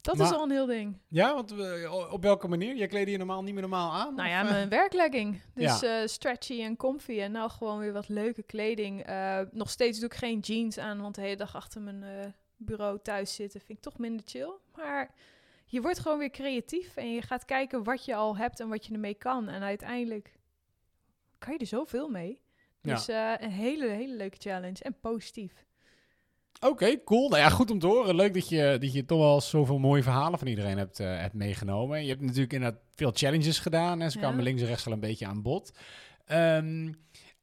[0.00, 0.98] Dat is al een heel ding.
[1.08, 2.76] Ja, want eh, op welke manier?
[2.76, 4.14] Jij kleedde je normaal niet meer normaal aan?
[4.14, 4.50] Nou of, ja, eh?
[4.50, 5.40] mijn werklegging.
[5.54, 6.00] Dus Ja.
[6.00, 7.20] eh, stretchy en comfy.
[7.20, 9.02] En nou gewoon weer wat leuke kleding.
[9.02, 12.26] Eh, nog steeds doe ik geen jeans aan, want de hele dag achter mijn eh,
[12.56, 14.52] bureau thuis zitten vind ik toch minder chill.
[14.74, 15.10] Maar
[15.64, 18.86] je wordt gewoon weer creatief en je gaat kijken wat je al hebt en wat
[18.86, 19.48] je ermee kan.
[19.48, 20.32] En uiteindelijk
[21.38, 22.40] kan je er zoveel mee.
[22.80, 25.66] Dus eh, een hele, hele leuke challenge en positief.
[26.60, 27.28] Oké, cool.
[27.28, 28.14] Nou ja, goed om te horen.
[28.14, 31.34] Leuk dat je, dat je toch wel zoveel mooie verhalen van iedereen hebt, eh, hebt
[31.34, 32.02] meegenomen.
[32.02, 34.00] Je hebt natuurlijk inderdaad veel challenges gedaan.
[34.00, 34.24] En ze Ja.
[34.24, 35.72] kwamen links en rechts wel een beetje aan bod.
[36.24, 36.92] Ehm,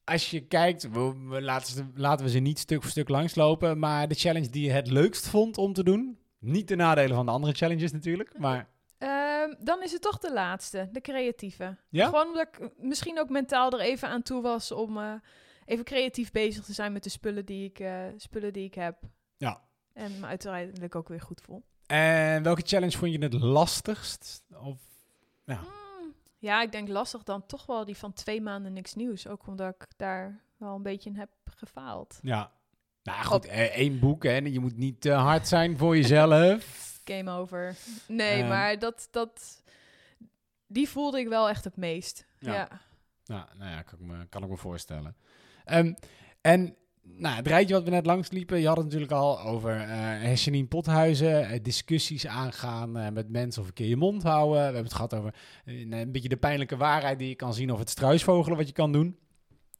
[0.03, 3.79] als je kijkt, we, we laten, ze, laten we ze niet stuk voor stuk langslopen.
[3.79, 6.17] Maar de challenge die je het leukst vond om te doen.
[6.39, 8.37] Niet de nadelen van de andere challenges natuurlijk.
[8.39, 11.77] Maar Ehm, dan is het toch de laatste, de creatieve.
[11.89, 12.05] Ja?
[12.05, 15.13] Gewoon omdat ik misschien ook mentaal er even aan toe was om eh,
[15.65, 18.97] even creatief bezig te zijn met de spullen die ik, eh, spullen die ik heb.
[19.37, 19.61] Ja.
[19.93, 21.63] En me uiteindelijk ook weer goed voel.
[21.85, 24.43] En welke challenge vond je het lastigst?
[24.53, 24.79] Of,
[25.45, 25.61] ja.
[25.61, 29.27] Mm, ja, ik denk lastig dan toch wel die van twee maanden niks nieuws.
[29.27, 32.19] Ook omdat ik daar wel een beetje in heb gefaald.
[32.21, 32.51] ja.
[33.03, 36.99] Nou goed, eh, één boek en je moet niet te hard zijn voor jezelf.
[37.03, 37.75] Game over.
[38.07, 38.47] Nee, Ehm.
[38.47, 39.63] maar dat, dat,
[40.67, 42.25] die voelde ik wel echt het meest.
[42.39, 42.53] Ja.
[42.53, 42.67] Ja.
[43.23, 45.15] Ja, nou ja, kan ik me, kan ik me voorstellen.
[45.65, 45.93] Ehm,
[46.41, 46.75] en
[47.17, 50.35] nou, het rijtje wat we net langs liepen, je had het natuurlijk al over eh
[50.35, 54.57] Janine Pothuizen, eh, discussies aangaan eh, met mensen of een keer je mond houden.
[54.57, 57.79] We hebben het gehad over een beetje de pijnlijke waarheid die je kan zien of
[57.79, 59.17] het struisvogelen wat je kan doen.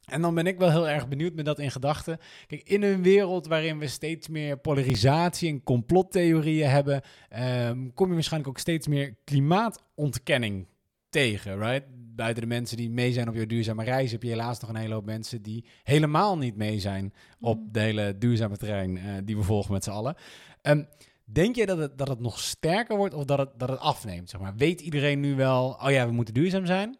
[0.06, 2.18] En dan ben ik wel heel erg benieuwd met dat in gedachten.
[2.46, 8.14] Kijk, in een wereld waarin we steeds meer polarisatie en complottheorieën hebben, ehm, kom je
[8.14, 10.66] waarschijnlijk ook steeds meer klimaatontkenning
[11.10, 11.86] tegen, right?
[12.16, 14.76] Buiten de mensen die mee zijn op je duurzame reis, heb je helaas nog een
[14.76, 17.72] hele hoop mensen die helemaal niet mee zijn op Mm.
[17.72, 20.14] de hele duurzame terrein eh, die we volgen met z'n allen.
[20.62, 20.84] Ehm,
[21.24, 24.30] denk je dat het, dat het nog sterker wordt of dat het, dat het afneemt?
[24.30, 24.54] Zeg maar?
[24.56, 26.98] Weet iedereen nu wel, oh ja, we moeten duurzaam zijn?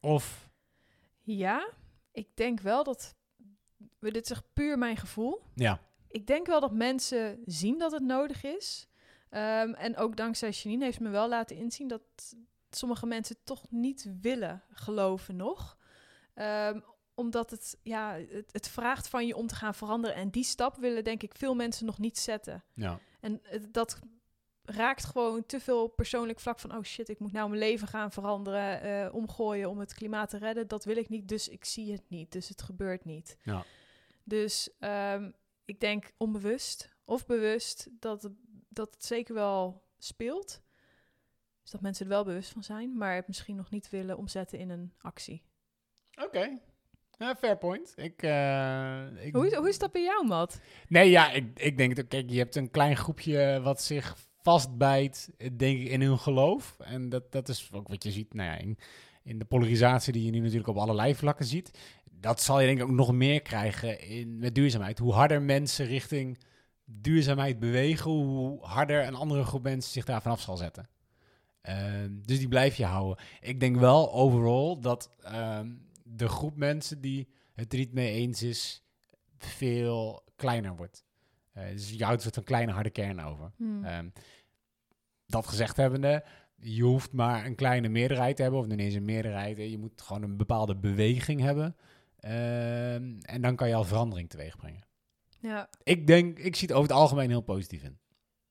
[0.00, 0.50] Of,
[1.22, 1.70] Ja,
[2.12, 3.16] ik denk wel dat.
[4.00, 5.42] Dit is echt puur mijn gevoel.
[5.54, 8.88] ja, Ik denk wel dat mensen zien dat het nodig is.
[9.30, 12.02] Ehm, en ook dankzij Janine heeft me wel laten inzien dat
[12.78, 15.76] sommige mensen toch niet willen geloven nog.
[16.34, 16.80] Ehm,
[17.14, 20.16] omdat het, ja, het, het vraagt van je om te gaan veranderen.
[20.16, 22.64] En die stap willen denk ik veel mensen nog niet zetten.
[22.72, 23.98] ja, En het- dat
[24.62, 26.74] raakt gewoon te veel persoonlijk vlak van...
[26.76, 30.38] oh shit, ik moet nou mijn leven gaan veranderen, eh, omgooien om het klimaat te
[30.38, 30.68] redden.
[30.68, 32.32] Dat wil ik niet, dus ik zie het niet.
[32.32, 33.36] Dus het gebeurt niet.
[33.42, 33.64] Ja.
[34.24, 35.30] Dus ehm,
[35.64, 38.30] ik denk onbewust of bewust dat,
[38.68, 40.60] dat het zeker wel speelt.
[41.68, 44.58] Dus dat mensen er wel bewust van zijn, maar het misschien nog niet willen omzetten
[44.58, 45.42] in een actie.
[46.24, 46.58] oké.
[47.18, 47.92] Ja, fair point.
[47.96, 50.60] Ik, eh, ik, Hoe, is- hoe is dat bij jou, Matt?
[50.88, 55.30] Nee, ja, ik, ik denk dat, kijk, je hebt een klein groepje wat zich vastbijt,
[55.56, 56.76] denk ik, in hun geloof.
[56.80, 58.78] En dat, dat is ook wat je ziet, nou ja, in,
[59.22, 61.78] in de polarisatie die je nu natuurlijk op allerlei vlakken ziet.
[62.10, 64.98] Dat zal je denk ik ook nog meer krijgen in, met duurzaamheid.
[64.98, 66.38] Hoe harder mensen richting
[66.84, 70.88] duurzaamheid bewegen, hoe harder een andere groep mensen zich daar vanaf zal zetten.
[71.60, 73.24] Ehm, dus die blijf je houden.
[73.40, 75.72] Ik denk wel overal dat ehm,
[76.04, 78.84] de groep mensen die het er niet mee eens is,
[79.38, 81.04] veel kleiner wordt.
[81.52, 83.52] Eh, dus je houdt een soort van kleine harde kern over.
[83.56, 83.84] Hmm.
[83.84, 84.08] Ehm,
[85.26, 86.24] dat gezegd hebbende,
[86.56, 89.56] je hoeft maar een kleine meerderheid te hebben, of niet eens een meerderheid.
[89.56, 91.76] Je moet gewoon een bepaalde beweging hebben.
[93.20, 94.86] En dan kan je al verandering teweeg brengen.
[95.40, 95.68] ja.
[95.82, 97.98] Ik denk, ik zie het over het algemeen heel positief in.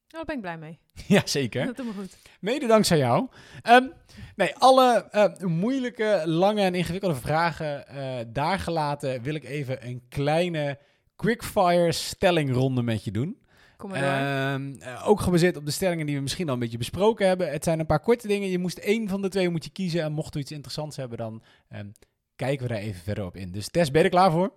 [0.09, 0.79] Nou, daar ben ik blij mee.
[1.17, 1.65] ja, zeker.
[1.65, 2.17] Dat doet me goed.
[2.39, 3.27] Mede dankzij jou.
[3.61, 3.87] Ehm,
[4.35, 10.01] nee, alle eh, moeilijke, lange en ingewikkelde vragen eh, daar gelaten, wil ik even een
[10.09, 10.79] kleine
[11.15, 13.37] quickfire stellingronde met je doen.
[13.77, 14.53] Kom maar.
[14.53, 17.51] Ehm, eh, ook gebaseerd op de stellingen die we misschien al een beetje besproken hebben.
[17.51, 18.49] Het zijn een paar korte dingen.
[18.49, 20.01] Je moest één van de twee moet je kiezen.
[20.01, 21.87] En mocht we iets interessants hebben, dan ehm,
[22.35, 23.51] kijken we daar even verder op in.
[23.51, 24.51] Dus Tess, ben je er klaar voor?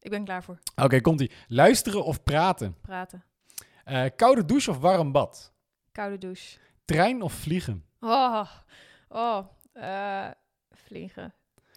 [0.00, 1.30] ik ben klaar voor Oké, komt-ie.
[1.48, 2.76] Luisteren of praten?
[2.80, 3.24] praten.
[3.84, 5.52] Eh, koude douche of warm bad?
[5.92, 6.58] Koude douche.
[6.84, 7.84] Trein of vliegen?
[8.00, 8.46] Oh,
[9.08, 9.46] oh.
[9.72, 10.30] eh,
[10.70, 11.34] vliegen.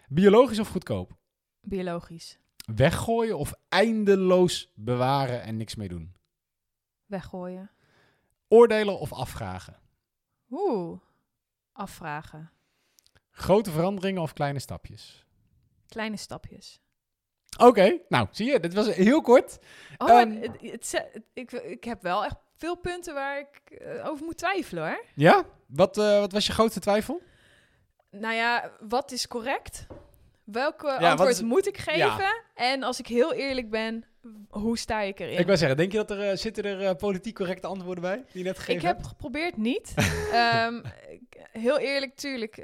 [0.08, 1.16] Biologisch of goedkoop?
[1.60, 2.38] Biologisch.
[2.74, 6.14] Weggooien of eindeloos bewaren en niks mee doen?
[7.06, 7.70] Weggooien.
[8.48, 9.76] Oordelen of afvragen?
[10.50, 10.98] Oeh.
[11.72, 12.50] Afvragen.
[13.30, 15.24] Grote veranderingen of kleine stapjes?
[15.88, 16.80] Kleine stapjes.
[17.66, 19.58] Oké, nou zie je, dit was heel kort.
[19.98, 24.36] Oh, Ehm, het, ik, ik heb wel echt veel punten waar ik eh, over moet
[24.38, 25.04] twijfelen hoor.
[25.14, 25.44] Ja?
[25.66, 27.22] Wat, eh, wat was je grootste twijfel?
[28.10, 29.86] Nou ja, wat is correct?
[30.44, 31.98] Welke antwoord is- moet ik geven?
[31.98, 32.42] Ja.
[32.54, 34.04] En als ik heel eerlijk ben,
[34.50, 35.38] hoe sta ik erin?
[35.38, 38.42] Ik wou zeggen, denk je dat er, eh, zitten er politiek correcte antwoorden bij die
[38.42, 39.94] je net gegeven Ik heb geprobeerd niet.
[40.32, 40.82] Ehm,
[41.52, 42.56] heel eerlijk, tuurlijk.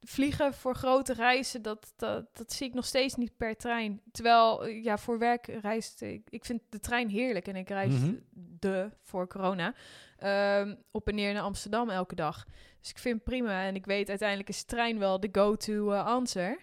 [0.00, 4.00] Vliegen voor grote reizen, dat, dat, dat zie ik nog steeds niet per trein.
[4.12, 6.22] Terwijl, eh, ja, voor werk reist ik.
[6.30, 8.14] Ik vind de trein heerlijk en ik reis Mhm.
[8.34, 9.74] de voor corona
[10.18, 12.46] ehm, op en neer naar Amsterdam elke dag.
[12.80, 16.56] Dus ik vind prima en ik weet uiteindelijk is trein wel de go-to eh, answer.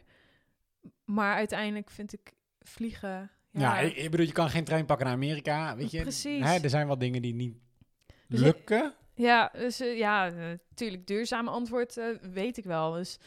[1.06, 3.32] Maar uiteindelijk vind ik vliegen.
[3.52, 6.02] Ja, Ja, ik, bedoel, je kan geen trein pakken naar Amerika, weet je.
[6.02, 6.44] Precies.
[6.44, 7.58] Hè, er zijn wel dingen die niet
[8.28, 8.94] lukken.
[9.18, 10.30] Ja, dus eh, ja,
[10.70, 12.92] natuurlijk, duurzame antwoord eh, weet ik wel.
[12.92, 13.18] Dus,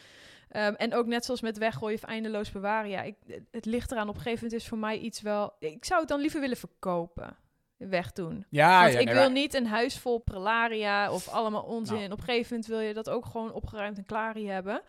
[0.49, 2.91] ehm, en ook net zoals met weggooien of eindeloos bewaren.
[2.91, 3.15] Ja, ik,
[3.51, 5.53] het ligt eraan, op een gegeven moment is voor mij iets wel...
[5.59, 7.37] Ik zou het dan liever willen verkopen,
[7.77, 8.47] wegdoen.
[8.51, 11.97] Ja, Want ja, ik nee, wil maar- niet een huis vol prelaria of allemaal onzin.
[11.99, 12.13] Nou.
[12.13, 14.83] Op een gegeven moment wil je dat ook gewoon opgeruimd en klaar hebben.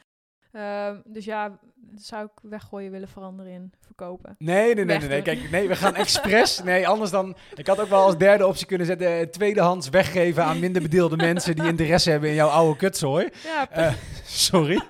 [0.51, 1.59] Ehm, dus ja,
[1.95, 4.35] zou ik weggooien willen veranderen in verkopen.
[4.37, 5.21] Nee, nee, nee, nee.
[5.21, 6.61] Kijk, nee, we gaan expres.
[6.63, 7.35] Nee, anders dan.
[7.55, 11.15] Ik had ook wel als derde optie kunnen zetten: eh, tweedehands weggeven aan minder bedeelde
[11.31, 13.29] mensen die interesse hebben in jouw oude kutzooi.
[13.43, 13.93] Ja, Eh,
[14.25, 14.81] sorry.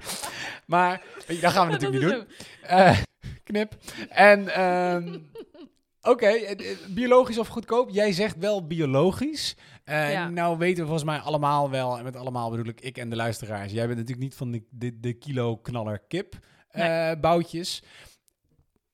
[0.66, 1.02] Maar
[1.42, 2.26] dat gaan we natuurlijk niet doen.
[2.62, 2.98] Eh,
[3.44, 3.74] knip.
[4.10, 5.20] En ehm,
[6.02, 7.90] oké, eh, eh, biologisch of goedkoop?
[7.90, 9.56] Jij zegt wel biologisch.
[9.84, 10.30] Eh, Ja.
[10.30, 13.16] Nou weten we volgens mij allemaal wel, en met allemaal bedoel ik ik en de
[13.16, 13.72] luisteraars.
[13.72, 17.84] Jij bent natuurlijk niet van de, de, de kilo knaller kip eh, boutjes.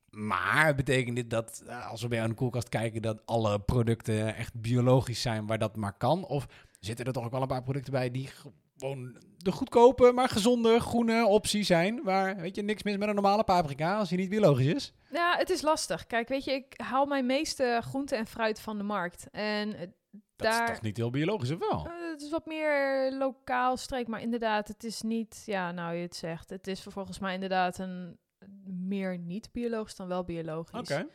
[0.09, 4.35] Maar betekent dit dat als we bij jou in de koelkast kijken, dat alle producten
[4.35, 6.25] echt biologisch zijn waar dat maar kan?
[6.25, 6.47] Of
[6.79, 8.29] zitten er toch ook wel een paar producten bij die
[8.77, 12.03] gewoon de goedkope, maar gezonde, groene optie zijn?
[12.03, 14.93] Waar, weet je, niks mis met een normale paprika als die niet biologisch is?
[15.11, 16.07] Ja, het is lastig.
[16.07, 19.27] Kijk, weet je, ik haal mijn meeste groente en fruit van de markt.
[19.31, 19.91] En eh, Dat
[20.35, 20.63] daar...
[20.63, 21.85] is toch niet heel biologisch, of wel?
[21.85, 26.01] Eh, het is wat meer lokaal streek, maar inderdaad, het is niet, ja, nou je
[26.01, 28.17] het zegt, het is volgens mij inderdaad een
[28.65, 30.79] meer niet biologisch dan wel biologisch.
[30.79, 31.07] Oké.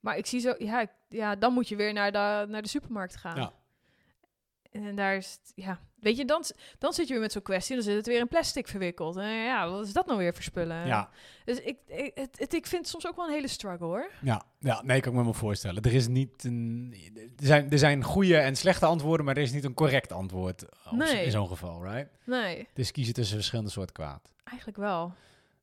[0.00, 3.16] Maar ik zie zo, ja, ja, dan moet je weer naar de, naar de supermarkt
[3.16, 3.36] gaan.
[3.36, 3.52] Ja.
[4.72, 6.44] En daar is, het- ja, weet je, dan,
[6.78, 9.16] dan zit je weer met zo'n kwestie, dan zit het weer in plastic verwikkeld.
[9.16, 10.86] En ja, wat is dat nou weer voor spullen?
[10.86, 11.08] Ja,
[11.44, 14.10] Dus ik, ik, het, het- ik vind het soms ook wel een hele struggle hoor.
[14.22, 15.82] ja, ja, nee, kan ik me wel voorstellen.
[15.82, 16.94] Er is niet een...
[17.36, 20.64] Er zijn, er zijn goede en slechte antwoorden, maar er is niet een correct antwoord
[20.90, 21.24] Nee.
[21.24, 22.08] in zo'n geval, right?
[22.24, 24.32] Nee, Dus kiezen tussen verschillende soorten kwaad.
[24.44, 25.12] eigenlijk wel.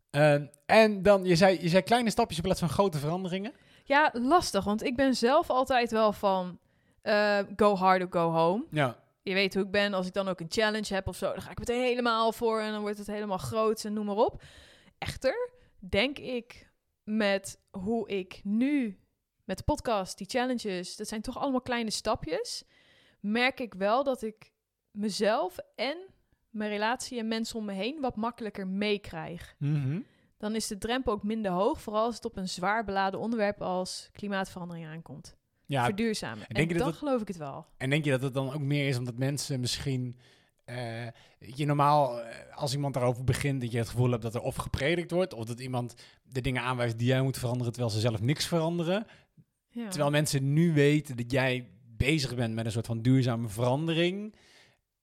[0.09, 3.53] Ehm, en dan, je zei, je zei kleine stapjes in plaats van grote veranderingen.
[3.83, 6.59] Ja, lastig, want ik ben zelf altijd wel van
[7.01, 8.65] eh, go hard or go home.
[8.71, 8.97] Ja.
[9.21, 11.41] Je weet hoe ik ben, als ik dan ook een challenge heb of zo, dan
[11.41, 14.41] ga ik meteen helemaal voor en dan wordt het helemaal groot en noem maar op.
[14.97, 16.71] Echter, denk ik
[17.03, 18.99] met hoe ik nu
[19.43, 22.63] met de podcast, die challenges, dat zijn toch allemaal kleine stapjes,
[23.19, 24.51] merk ik wel dat ik
[24.91, 25.97] mezelf en
[26.49, 29.55] mijn relatie en mensen om me heen wat makkelijker meekrijg.
[29.57, 30.01] Mhm.
[30.37, 33.61] Dan is de drempel ook minder hoog, vooral als het op een zwaar beladen onderwerp
[33.61, 35.37] als klimaatverandering aankomt.
[35.69, 36.37] Ja, Verduurzamen.
[36.37, 37.65] denk En je dat dan het- geloof ik het wel.
[37.77, 40.17] En denk je dat het dan ook meer is omdat mensen misschien...
[41.39, 44.41] weet je normaal, eh, als iemand daarover begint, dat je het gevoel hebt dat er
[44.41, 47.99] of gepredikt wordt, of dat iemand de dingen aanwijst die jij moet veranderen, terwijl ze
[47.99, 49.05] zelf niks veranderen.
[49.69, 49.87] Ja.
[49.89, 54.35] Terwijl mensen nu weten dat jij bezig bent met een soort van duurzame verandering.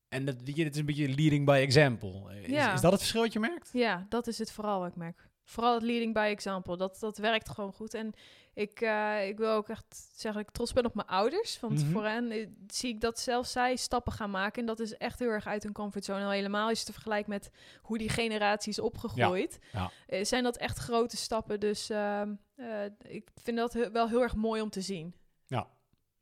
[0.09, 2.41] En dat, je, het is een beetje leading by example.
[2.43, 2.75] Is, Ja.
[2.75, 3.71] is dat het verschil wat je merkt?
[3.73, 5.29] Ja, dat is het vooral wat ik merk.
[5.45, 6.77] Vooral het leading by example.
[6.77, 7.95] Dat, dat werkt gewoon goed.
[7.95, 8.13] En
[8.57, 11.61] ik, eh, ik wil ook echt zeggen dat ik trots ben op mijn ouders.
[11.61, 11.91] Want Mhm.
[11.93, 14.61] voor hen eh, zie ik dat zelfs zij stappen gaan maken.
[14.61, 16.25] En dat is echt heel erg uit hun comfortzone.
[16.25, 17.51] Al helemaal is het te vergelijken met
[17.83, 19.59] hoe die generatie is opgegroeid.
[19.73, 19.91] Ja.
[20.07, 21.61] Eh, zijn dat echt grote stappen.
[21.61, 25.15] Dus ehm, eh, ik vind dat he- wel heel erg mooi om te zien.
[25.47, 25.67] Ja.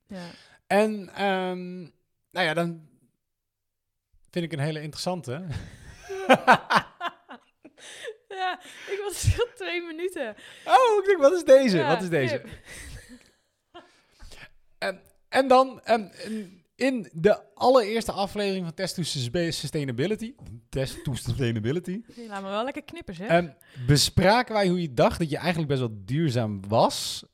[0.07, 0.27] Ja.
[0.67, 1.81] En, ehm,
[2.31, 2.89] nou ja, dan
[4.31, 5.47] vind ik een hele interessante.
[8.43, 8.61] ja,
[8.93, 10.35] ik was stil twee minuten.
[10.65, 11.77] Oh, ik denk, wat is deze?
[11.77, 12.43] Ja, wat is deze?
[14.79, 16.09] En, en dan, ehm,
[16.77, 19.03] in de allereerste aflevering van Test to
[19.51, 20.35] Sustainability,
[20.69, 23.29] Test to Sustainability, laat me wel lekker knippen, zeg.
[23.29, 23.49] ehm,
[23.87, 27.25] bespraken wij hoe je dacht dat je eigenlijk best wel duurzaam was.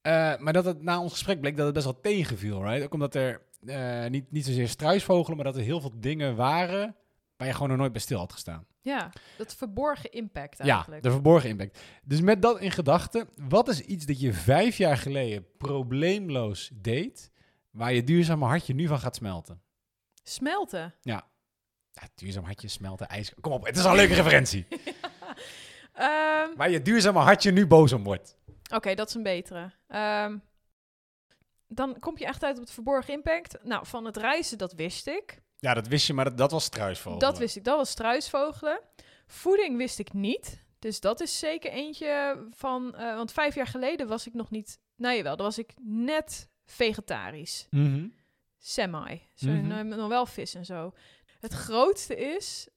[0.00, 2.84] Eh, maar dat het na ons gesprek bleek dat het best wel tegenviel, right?
[2.84, 6.96] Ook omdat er eh, niet, niet zozeer struisvogelen, maar dat er heel veel dingen waren
[7.40, 8.66] waar je gewoon nog nooit bij stil had gestaan.
[8.80, 11.02] ja, dat verborgen impact Ja, eigenlijk.
[11.02, 11.80] de verborgen impact.
[12.04, 17.30] Dus met dat in gedachten, wat is iets dat je vijf jaar geleden probleemloos deed,
[17.70, 19.62] waar je duurzame hartje nu van gaat smelten?
[20.22, 20.94] Smelten.
[21.00, 21.28] Ja,
[22.14, 23.34] duurzaam hartje smelten, ijs.
[23.40, 24.66] Kom op, het is al een leuke referentie.
[25.92, 28.36] Ehm, Waar je duurzame hartje nu boos om wordt.
[28.74, 29.72] Oké, dat is een betere.
[29.86, 30.38] Ehm,
[31.68, 33.58] dan kom je echt uit op het verborgen impact.
[33.64, 35.42] Nou, van het reizen, dat wist ik.
[35.60, 37.18] Ja, dat wist je, maar dat, dat was struisvogel.
[37.18, 37.64] Dat wist ik.
[37.64, 38.80] Dat was struisvogelen.
[39.26, 40.62] Voeding wist ik niet.
[40.78, 42.94] Dus dat is zeker eentje van...
[42.94, 44.78] eh, want vijf jaar geleden was ik nog niet...
[44.96, 47.66] Nou jawel, dan was ik net vegetarisch.
[47.70, 48.06] Mhm.
[48.58, 49.22] Semi.
[49.34, 49.70] Zo, Mhm.
[49.70, 50.92] eh, nog wel vis en zo.
[51.40, 52.68] Het grootste is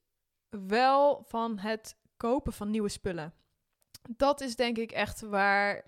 [0.50, 3.34] wel van het kopen van nieuwe spullen.
[4.10, 5.86] Dat is denk ik echt waar...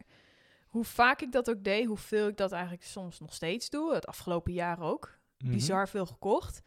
[0.67, 3.93] Hoe vaak ik dat ook deed, hoeveel ik dat eigenlijk soms nog steeds doe.
[3.93, 5.17] Het afgelopen jaar ook.
[5.37, 5.51] Mhm.
[5.51, 6.61] Bizar veel gekocht.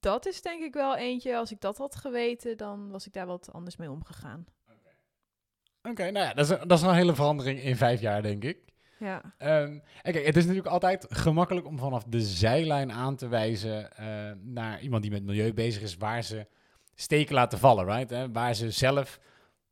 [0.00, 1.36] Dat is denk ik wel eentje.
[1.36, 4.46] Als ik dat had geweten, dan was ik daar wat anders mee omgegaan.
[5.82, 8.58] Oké, nou ja, dat is, dat is een hele verandering in vijf jaar, denk ik.
[8.98, 9.34] Ja.
[9.38, 14.06] En kijk, het is natuurlijk altijd gemakkelijk om vanaf de zijlijn aan te wijzen eh,
[14.42, 16.46] naar iemand die met milieu bezig is, waar ze
[16.94, 18.10] steken laten vallen, right?
[18.10, 18.32] Hè?
[18.32, 19.20] Waar ze zelf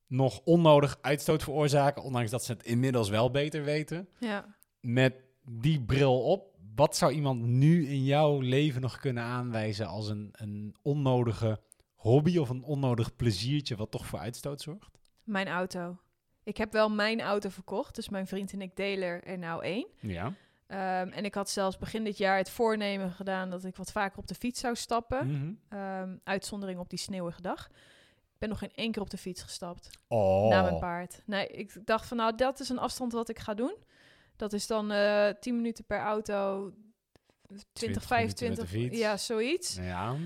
[0.06, 4.08] nog onnodig uitstoot veroorzaken, ondanks dat ze het inmiddels wel beter weten.
[4.18, 4.56] Ja.
[4.80, 10.08] Met die bril op, wat zou iemand nu in jouw leven nog kunnen aanwijzen als
[10.08, 11.60] een, een onnodige
[11.94, 14.98] hobby of een onnodig pleziertje wat toch voor uitstoot zorgt?
[15.24, 15.96] Mijn auto.
[16.42, 19.86] Ik heb wel mijn auto verkocht, dus mijn vriend en ik delen er nou één.
[20.00, 20.32] Ja.
[20.66, 24.18] Ehm, en ik had zelfs begin dit jaar het voornemen gedaan dat ik wat vaker
[24.18, 25.26] op de fiets zou stappen.
[25.26, 25.52] Mhm.
[25.68, 27.66] Ehm, uitzondering op die sneeuwige dag.
[28.32, 29.90] Ik ben nog geen één keer op de fiets gestapt.
[30.08, 30.48] Oh.
[30.48, 31.22] Na mijn paard.
[31.26, 33.76] Nee, ik dacht van nou, dat is een afstand wat ik ga doen.
[34.36, 36.70] Dat is dan eh 10 minuten per auto,
[37.46, 38.98] 20, 20 minuten met 25, de fiets.
[38.98, 39.74] ja, zoiets.
[39.80, 40.16] Ja.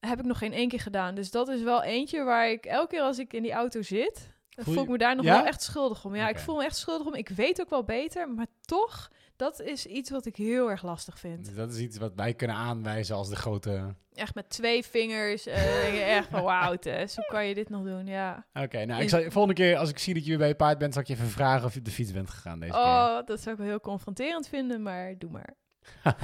[0.00, 1.14] Heb ik nog geen één keer gedaan.
[1.14, 4.30] Dus dat is wel eentje waar ik elke keer als ik in die auto zit,
[4.50, 5.36] Voel voel ik me daar nog Ja?
[5.36, 6.14] wel echt schuldig om.
[6.16, 7.14] Ja, ik voel me echt schuldig om.
[7.14, 11.18] Ik weet ook wel beter, maar toch, dat is iets wat ik heel erg lastig
[11.18, 11.44] vind.
[11.44, 13.94] Dus dat is iets wat wij kunnen aanwijzen als de grote...
[14.14, 15.46] Echt met twee vingers.
[15.46, 18.06] eh, echt van wauw, Tess, hoe kan je dit nog doen?
[18.06, 18.46] Ja.
[18.54, 20.78] Oké, nou, ik zal, volgende keer als ik zie dat je weer bij je paard
[20.78, 22.80] bent, zal ik je even vragen of je op de fiets bent gegaan deze keer.
[22.80, 25.54] Oh, dat zou ik wel heel confronterend vinden, maar doe maar.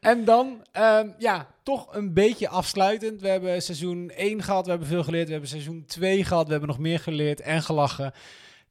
[0.00, 3.20] En dan, ehm, ja, toch een beetje afsluitend.
[3.20, 5.26] We hebben seizoen 1 gehad, we hebben veel geleerd.
[5.26, 8.12] We hebben seizoen 2 gehad, we hebben nog meer geleerd en gelachen.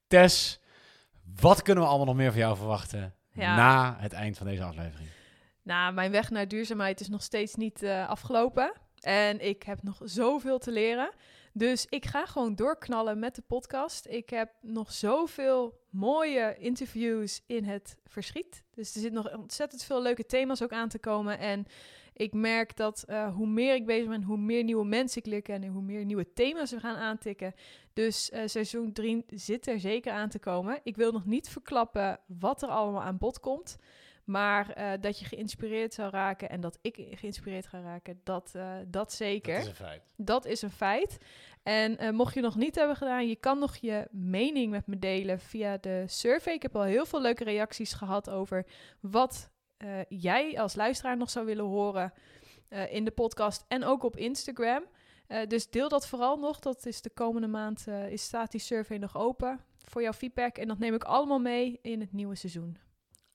[0.08, 0.60] Tess,
[1.36, 3.56] wat kunnen we allemaal nog meer van jou verwachten Ja.
[3.56, 5.10] na het eind van deze aflevering?
[5.64, 8.74] Nou, mijn weg naar duurzaamheid is nog steeds niet eh, afgelopen.
[9.00, 11.12] En ik heb nog zoveel te leren.
[11.54, 14.06] Dus ik ga gewoon doorknallen met de podcast.
[14.10, 18.64] Ik heb nog zoveel mooie interviews in het verschiet.
[18.74, 21.40] Dus er zit nog ontzettend veel leuke thema's ook aan te komen.
[21.40, 21.66] En
[22.20, 25.74] ik merk dat eh, hoe meer ik bezig ben, hoe meer nieuwe mensen kennen, en
[25.74, 27.54] hoe meer nieuwe thema's we gaan aantikken.
[27.94, 30.80] Dus eh, seizoen 3 zit er zeker aan te komen.
[30.84, 33.78] Ik wil nog niet verklappen wat er allemaal aan bod komt.
[34.24, 38.56] Maar eh, dat je geïnspireerd zou raken en dat ik geïnspireerd ga raken, dat,
[38.88, 39.54] dat zeker.
[39.56, 40.14] Dat is een feit.
[40.18, 41.18] Dat is een feit.
[41.64, 45.40] En mocht je nog niet hebben gedaan, je kan nog je mening met me delen
[45.40, 46.54] via de survey.
[46.54, 48.66] Ik heb al heel veel leuke reacties gehad over
[49.00, 52.14] wat eh, jij als luisteraar nog zou willen horen
[52.70, 54.84] eh, in de podcast en ook op Instagram.
[55.28, 56.60] Eh, dus deel dat vooral nog.
[56.60, 60.58] Dat is de komende maand is, staat die survey nog open voor jouw feedback.
[60.58, 62.78] En dat neem ik allemaal mee in het nieuwe seizoen.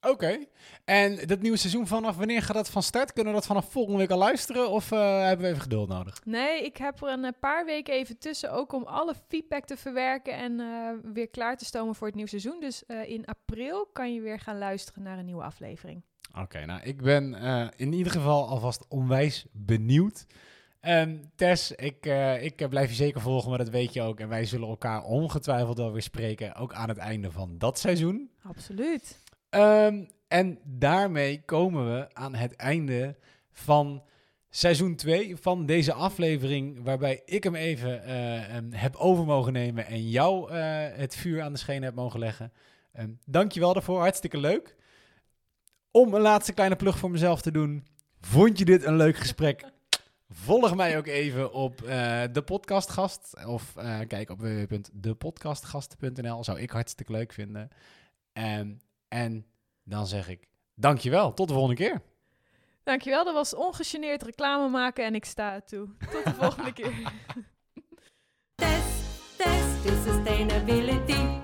[0.01, 0.45] Oké,
[0.83, 3.13] en dat nieuwe seizoen vanaf wanneer gaat dat van start?
[3.13, 6.25] Kunnen we dat vanaf volgende week al luisteren of hebben we even geduld nodig?
[6.25, 10.33] Nee, ik heb er een paar weken even tussen, ook om alle feedback te verwerken
[10.33, 12.59] en weer klaar te stomen voor het nieuwe seizoen.
[12.59, 16.03] Dus in april kan je weer gaan luisteren naar een nieuwe aflevering.
[16.41, 20.25] Oké, nou, ik ben eh, in ieder geval alvast onwijs benieuwd.
[20.85, 24.19] Ehm, Tess, ik, eh, ik eh, blijf je zeker volgen, maar dat weet je ook.
[24.19, 28.29] En wij zullen elkaar ongetwijfeld wel weer spreken, ook aan het einde van dat seizoen.
[28.43, 29.19] Absoluut.
[29.49, 33.15] Ehm, en daarmee komen we aan het einde
[33.51, 34.03] van
[34.49, 39.85] seizoen 2 van deze aflevering, waarbij ik hem even eh, em, heb over mogen nemen
[39.85, 42.51] en jou het vuur aan de schenen heb mogen leggen.
[42.99, 44.75] Um, dankjewel daarvoor, hartstikke leuk.
[45.95, 47.87] Om een laatste kleine plug voor mezelf te doen,
[48.21, 49.63] vond je dit een leuk gesprek?
[50.29, 56.43] Volg mij ook even op eh, de podcastgast of eh, kijk op www.depodcastgasten.nl.
[56.43, 57.69] Zou ik hartstikke leuk vinden.
[58.33, 58.73] Ehm,
[59.07, 59.45] en
[59.83, 61.33] dan zeg ik dankjewel.
[61.33, 62.01] Tot de volgende keer.
[62.83, 65.87] Dankjewel, dat was ongegeneerd reclame maken en ik sta er toe.
[66.11, 67.11] Tot de volgende keer.
[68.55, 69.03] Test,
[69.37, 71.43] test to sustainability.